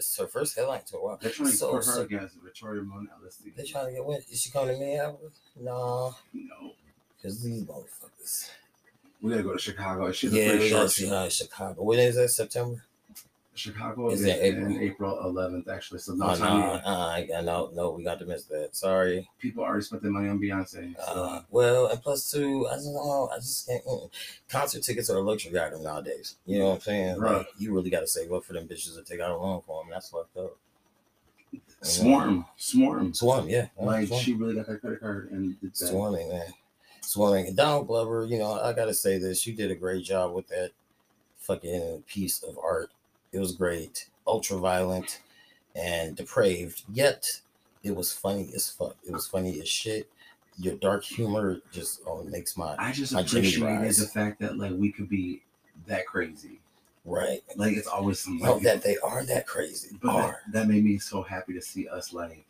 [0.06, 0.64] So- tour as a Yeah.
[0.64, 0.76] solo artist.
[0.76, 1.02] It's her first headline tour.
[1.02, 1.18] Wow.
[1.20, 3.50] They're trying to So- put her so- against Victoria Moon LSD.
[3.56, 4.20] They trying to get what?
[4.30, 5.34] Is she coming to Minneapolis?
[5.56, 6.74] No, No,
[7.16, 8.48] because these motherfuckers.
[9.20, 10.10] we gotta go to Chicago.
[10.12, 11.82] She's Yeah, a we gotta see her in Chicago.
[11.82, 12.28] When is that?
[12.30, 12.84] September?
[13.54, 14.78] Chicago Is in April?
[14.78, 15.98] April 11th, actually.
[16.00, 16.86] So Oh, no no, time yet.
[16.86, 18.74] uh, I, I no, we got to miss that.
[18.74, 19.28] Sorry.
[19.38, 20.94] People already spent their money on Beyonce.
[20.96, 21.02] So.
[21.12, 23.28] Uh, well, and plus two, I just don't know.
[23.30, 23.84] I just can't.
[23.84, 24.08] mm.
[24.48, 26.36] Concert tickets are a luxury item nowadays.
[26.46, 27.20] You know what I'm saying?
[27.20, 27.46] Like, Right.
[27.58, 29.82] you really got to save up for them bitches to take out a loan for
[29.82, 29.90] them.
[29.90, 30.56] That's fucked up.
[31.82, 33.12] Swarm, Swarm.
[33.12, 33.66] Swarm, yeah.
[33.78, 34.22] Like Swarm.
[34.22, 35.86] she really got that credit card and did that.
[35.88, 36.46] Swarming, man.
[37.00, 37.48] Swarming.
[37.48, 39.46] And Donald Glover, you know, I gotta say this.
[39.46, 40.70] You did a great job with that
[41.38, 42.90] fucking piece of art.
[43.32, 44.08] It was great.
[44.26, 45.20] Ultra violent
[45.74, 46.82] and depraved.
[46.92, 47.40] Yet
[47.82, 48.96] it was funny as fuck.
[49.06, 50.08] It was funny as shit.
[50.58, 54.72] Your dark humor just oh, makes my I just My appreciated the fact that like
[54.72, 55.42] we could be
[55.86, 56.60] that crazy.
[57.06, 57.42] right.
[57.56, 59.96] Like it's always some No, like, that they are that crazy.
[60.02, 60.40] but that, Are.
[60.52, 62.44] that made me so happy to see us like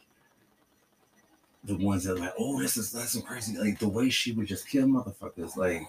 [1.64, 3.56] the ones that like, oh, this is that's some crazy.
[3.56, 5.56] Like the way she would just kill motherfuckers.
[5.56, 5.82] Like,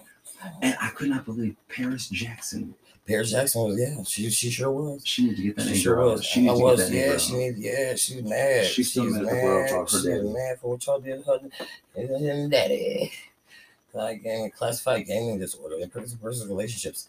[0.62, 2.74] and I could not believe Paris Jackson.
[3.06, 5.02] Paris Jackson was yeah, she she sure was.
[5.06, 6.24] She needed to get that She sure was.
[6.24, 7.38] She to was, get that yeah, she out.
[7.38, 8.66] need, yeah, she's mad.
[8.66, 10.22] She's still mad at the world about her She's daddy.
[10.32, 11.40] mad for what y'all did to her
[11.96, 13.12] and daddy.
[13.92, 17.06] Like gaming, classified gaming disorder, and person versus relationships.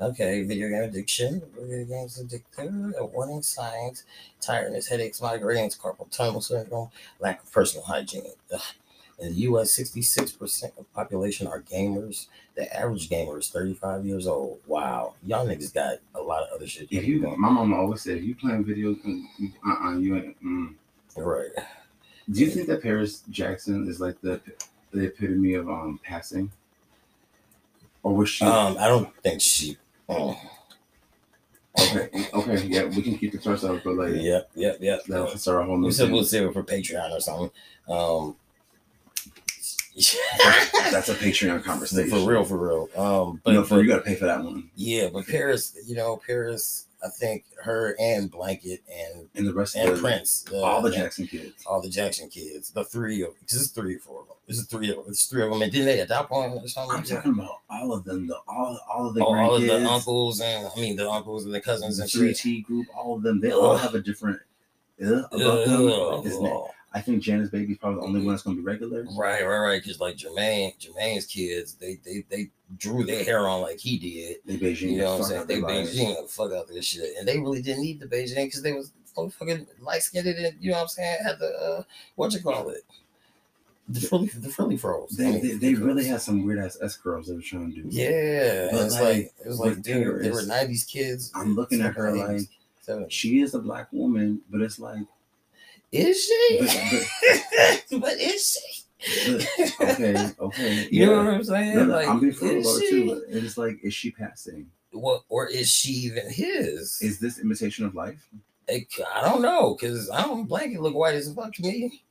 [0.00, 4.04] Okay, video game addiction, video games addictive, warning signs,
[4.40, 6.90] tiredness, headaches, migraines, carpal tunnel syndrome,
[7.20, 8.26] lack of personal hygiene.
[8.52, 8.60] Ugh.
[9.18, 12.26] In the U.S., 66% of population are gamers.
[12.54, 14.60] The average gamer is 35 years old.
[14.66, 16.88] Wow, y'all niggas got a lot of other shit.
[16.90, 20.44] If you, my mama always said, if you playing video, uh, uh you ain't.
[20.44, 20.74] Mm.
[21.16, 21.50] right.
[22.30, 24.40] Do you think that Paris Jackson is like the
[24.92, 26.50] the epitome of um passing,
[28.02, 28.44] or was she?
[28.44, 29.78] Um, I don't think she.
[30.08, 30.38] Oh,
[31.78, 35.04] okay, okay, yeah, we can keep it to ourselves, but like, yep, yep, yep.
[35.06, 37.50] that'll start a whole We said we'll save it for Patreon or something.
[37.88, 38.36] Um,
[40.90, 42.88] That's a Patreon conversation for real, for real.
[42.96, 45.76] Um, but, no, for but- you got to pay for that one, yeah, but Paris,
[45.86, 46.82] you know, Paris.
[47.04, 50.80] I think her and Blanket and and the rest and of the, Prince, uh, all
[50.80, 51.62] the and Jackson kids.
[51.66, 54.36] all the Jackson kids, the three of because it's three or four of them.
[54.48, 55.60] This is three of it's three of them.
[55.60, 56.96] And didn't they adopt one or something?
[56.96, 59.86] I'm talking about all of them, the all all of the all, all of the
[59.88, 62.32] uncles and I mean the uncles and the cousins the and three.
[62.34, 63.40] T group, all of them.
[63.40, 64.40] They all have a different
[65.00, 65.84] uh, about them.
[65.84, 66.70] Like, his name- Ugh.
[66.96, 69.04] I think Janice Baby's probably the only one that's gonna be regular.
[69.18, 69.82] Right, right, right.
[69.82, 74.38] Because like Jermaine, Jermaine's kids, they they they drew their hair on like he did.
[74.46, 74.92] They Beijing.
[74.92, 75.46] You know what I'm saying?
[75.46, 75.60] They.
[75.60, 78.72] Beijing the fuck out this shit, and they really didn't need the Beijing because they
[78.72, 81.18] was so fucking light skinned and you know what I'm saying?
[81.22, 81.82] Had the uh,
[82.14, 82.82] what you call it,
[83.88, 85.20] the frilly the frilly froze.
[85.20, 87.74] I They, mean, they, they really had some weird ass S curls they were trying
[87.74, 87.88] to do.
[87.90, 91.30] Yeah, But, it's like, like it was like dude, they were '90s kids.
[91.34, 92.48] I'm looking at her like 80s,
[92.88, 93.06] 70s.
[93.10, 95.02] she is a black woman, but it's like,
[95.92, 96.58] is she?
[97.90, 98.82] but, but is she?
[99.78, 101.76] but okay, okay, You know what I'm saying?
[101.76, 103.24] No, like, I'm being frugal about it too.
[103.28, 104.70] It is like, is she passing?
[104.92, 107.00] What or is she even his?
[107.02, 108.26] Is this imitation of life?
[108.68, 112.02] It- I don't know because I don't blanket look white as a fuck to me.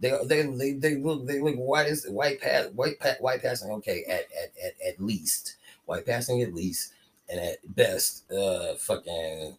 [0.00, 3.70] They they they, they look they look white as white pass white pa, white passing
[3.70, 6.92] okay at, at at at least white passing at least
[7.30, 9.56] and at best uh fucking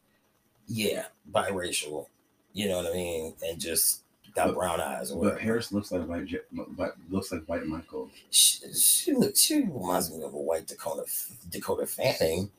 [0.67, 2.07] yeah biracial
[2.53, 4.01] you know what I mean and just
[4.35, 5.39] got But- brown eyes or But.
[5.39, 6.27] Paris looks like white.
[6.75, 8.09] But looks like white Michael.
[8.31, 9.39] She, she looks.
[9.41, 11.03] She reminds me of a white Dakota
[11.51, 12.49] Dakota Fanning.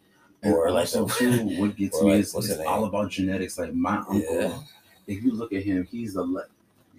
[0.42, 3.58] And Or like also too, what gets me like, is it's all about genetics.
[3.58, 4.58] Like my uncle, Yeah.
[5.06, 6.42] if you look at him, he's the li-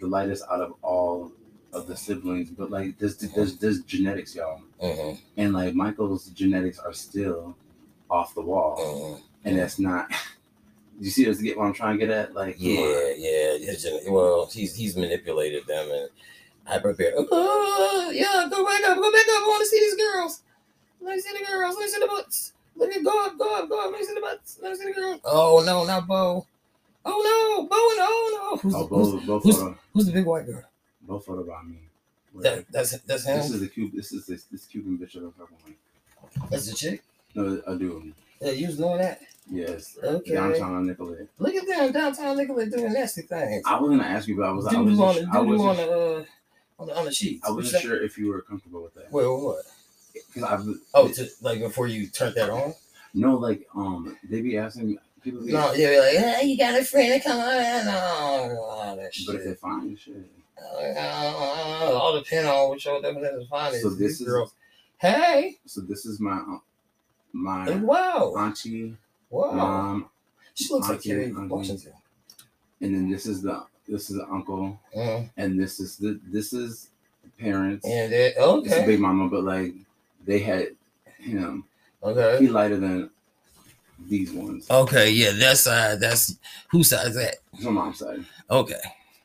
[0.01, 1.31] the lightest out of all
[1.71, 2.49] of the siblings.
[2.49, 7.55] But like, there's there's there's genetics, y'all, Mhm, and like Michael's genetics are still
[8.09, 9.21] off the wall, mhm.
[9.45, 10.09] and that's not.
[10.99, 12.33] You see, us get what I'm trying to get at?
[12.33, 13.13] Like, come Yeah, on.
[13.17, 13.57] yeah.
[13.57, 16.09] his Well, he's he's manipulated them and
[16.67, 17.13] I prepared.
[17.17, 19.43] Oh, oh yeah, go back up, go back up.
[19.43, 20.41] I want to see these girls.
[21.01, 21.75] Let me see the girls.
[21.75, 22.53] Let me see the butts.
[22.77, 23.91] Let me go up, go up, go up.
[23.91, 24.57] Let me see the butts.
[24.61, 25.19] Let me see the girls.
[25.25, 26.45] Oh no, not Bo.
[27.07, 28.57] Oh no, Bo and oh no.
[28.57, 30.63] Who's, Oh, who's, both both who's- photo, who's the big white girl?
[31.01, 31.77] both photo by me.
[32.41, 33.37] That, that's that's him.
[33.37, 33.91] This is the cube.
[33.93, 36.49] This is this, this Cuban bitch of a fucking one.
[36.49, 37.03] that's the chick.
[37.35, 38.11] No, I do.
[38.41, 39.21] Yeah, you was doing that.
[39.49, 39.97] Yes.
[40.03, 40.33] Okay.
[40.33, 41.29] Downtown Nicollet.
[41.37, 43.63] Look at them downtown Nicollet doing nasty things.
[43.65, 44.65] I was gonna ask you, but I was.
[44.67, 46.23] I wasn't, on the, I on the, uh,
[46.79, 47.47] on the on the sheets.
[47.47, 49.11] I wasn't sure if you were comfortable with that.
[49.11, 49.63] Wait, what?
[50.33, 52.73] Because Oh, to, like before you turned that on?
[53.13, 55.45] no, like um, they be asking me- people.
[55.45, 59.27] Be, No, yeah, like, hey, you got a friend, to come on, all that shit.
[59.27, 60.15] but if they find shit,
[60.57, 63.81] Uh, all depend on what your definition of fine is.
[63.83, 64.53] So These this is- girls.
[64.97, 66.41] Hey, so this is my
[67.35, 68.95] uh, my wow, auntie,
[69.29, 69.51] wow.
[69.51, 70.09] mom,
[70.53, 71.47] she looks like auntie, Kerry auntie.
[71.47, 71.93] Washington.
[72.81, 75.29] and then this is the this is the uncle, Mhm.
[75.37, 76.89] and this is the this is
[77.23, 77.85] the parents.
[77.85, 79.73] And it, It's a okay, big mama, but like
[80.25, 80.69] they had
[81.19, 81.65] him.
[82.01, 83.09] Okay, He lighter than
[84.07, 84.69] these ones.
[84.69, 85.09] okay.
[85.11, 85.99] Yeah, that side.
[85.99, 86.37] That's
[86.69, 87.35] whose side is that?
[87.53, 88.25] It's on mom's side.
[88.49, 88.79] Okay,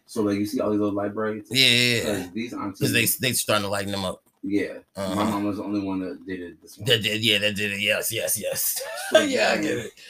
[0.06, 1.48] So like you see all these little light braids.
[1.50, 2.02] yeah, yeah.
[2.18, 2.28] yeah.
[2.32, 4.22] these aunties, Because they they starting to lighten them up.
[4.43, 4.78] Yeah.
[4.97, 5.14] Uh-huh.
[5.14, 6.86] My mom was the only one that did it this one.
[6.86, 7.80] That did, yeah, that did it.
[7.80, 8.80] Yes, yes, yes.
[9.11, 9.93] So, yeah, I get it.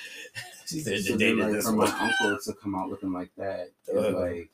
[0.66, 1.88] She said So they then, did like, this for one.
[1.90, 4.10] my uncle to come out looking like that, Uh.
[4.20, 4.48] like,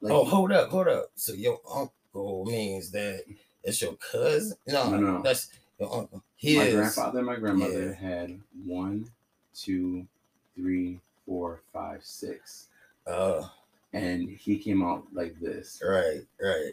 [0.00, 1.10] like oh, hold up, hold up.
[1.14, 3.24] So your uncle means that
[3.64, 4.56] it's your cousin?
[4.66, 5.22] No, No, no.
[5.22, 6.22] that's your uncle.
[6.42, 8.08] my grandfather and my grandmother Yeah.
[8.08, 9.10] had one,
[9.54, 10.06] two,
[10.54, 12.68] three, four, five, six,
[13.06, 13.46] Uh,
[13.92, 16.72] and he came out like this, right, right.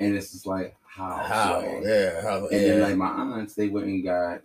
[0.00, 1.60] And it's just like how, How?
[1.60, 2.46] So- Yeah, how?
[2.48, 4.42] and then like my aunts, they went and got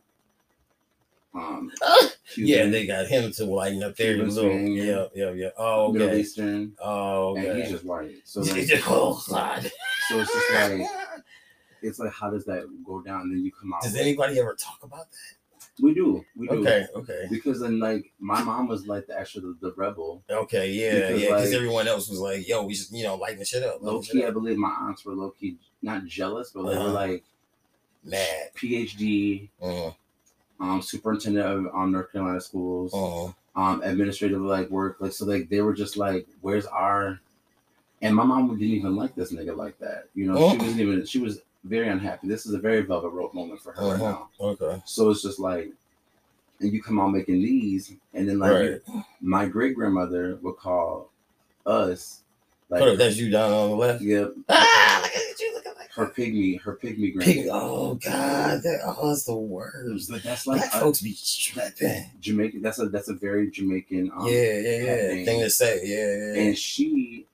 [1.36, 4.14] um, Ah, yeah, Cuban, they got him to lighten up there.
[4.14, 5.50] Cuban Little, swing, yeah, yeah, yeah.
[5.58, 6.20] Oh, Middle okay.
[6.20, 7.62] Eastern, Oh, and okay.
[7.62, 8.12] he's just white.
[8.24, 9.72] So like, oh God.
[10.10, 10.88] so it's just like
[11.82, 13.22] it's like how does that go down?
[13.22, 13.82] And then you come out.
[13.82, 15.08] Does anybody ever talk about
[15.82, 16.56] we do, we do.
[16.62, 20.22] Okay, okay, Because then, like, my mom was like the actual the, the rebel.
[20.30, 20.70] okay.
[20.72, 21.28] Yeah, Because, yeah.
[21.30, 23.82] Because like- everyone else was like, "Yo, we just you know lighten the shit up."
[23.82, 26.94] Low key, I believe my aunts were low key not jealous, but they were Uh-huh.
[26.94, 27.24] like
[28.06, 28.50] Mad.
[28.56, 29.96] PhD, Mm,
[30.60, 33.34] um, superintendent of um, North Carolina schools, mm.
[33.56, 37.20] um, administrative like work, like so, like they were just like, "Where's our?"
[38.02, 40.10] And my mom didn't even like this nigga like that.
[40.14, 40.64] You know, she Oh.
[40.64, 41.06] wasn't even.
[41.06, 42.28] She was very unhappy.
[42.28, 43.98] This is a very velvet rope moment for her Uh-huh.
[43.98, 44.30] now.
[44.40, 44.82] Okay.
[44.86, 45.72] So it's just like,
[46.60, 49.04] and you come out making these, and then like Right.
[49.22, 51.10] my great grandmother would call
[51.66, 52.22] us
[52.70, 54.02] like that's you down on the left.
[54.02, 57.46] yeah, Ah, look at you looking like her pygmy, her pygmy pig.
[57.46, 57.50] grandmother.
[57.66, 60.10] Oh God, that, oh, that's the worst.
[60.24, 62.10] That's like Black a folks be tripping.
[62.20, 62.62] Jamaican.
[62.62, 64.12] That's a that's a very Jamaican.
[64.16, 64.96] Um, yeah, yeah, yeah.
[65.10, 65.26] thing.
[65.26, 65.82] Thing to say.
[65.84, 66.48] Yeah, yeah.
[66.48, 67.28] And she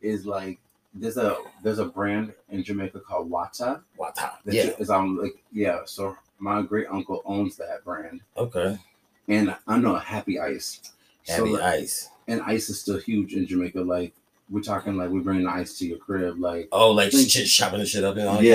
[0.00, 0.58] is like
[1.00, 3.80] there's a there's a brand in Jamaica called Wata.
[3.98, 4.32] Wata.
[4.44, 4.70] That Yeah.
[4.78, 5.80] is um like yeah.
[5.84, 8.78] So my great uncle owns that brand, Okay.
[9.28, 10.80] and I know Happy Ice.
[11.24, 12.08] So Happy like, ice.
[12.28, 13.80] and ice is still huge in Jamaica.
[13.80, 14.14] Like
[14.50, 16.38] we're talking like we bring the ice to your crib.
[16.40, 18.36] Like Oh, like shit, chopping the shit up and all.
[18.36, 18.40] yeah,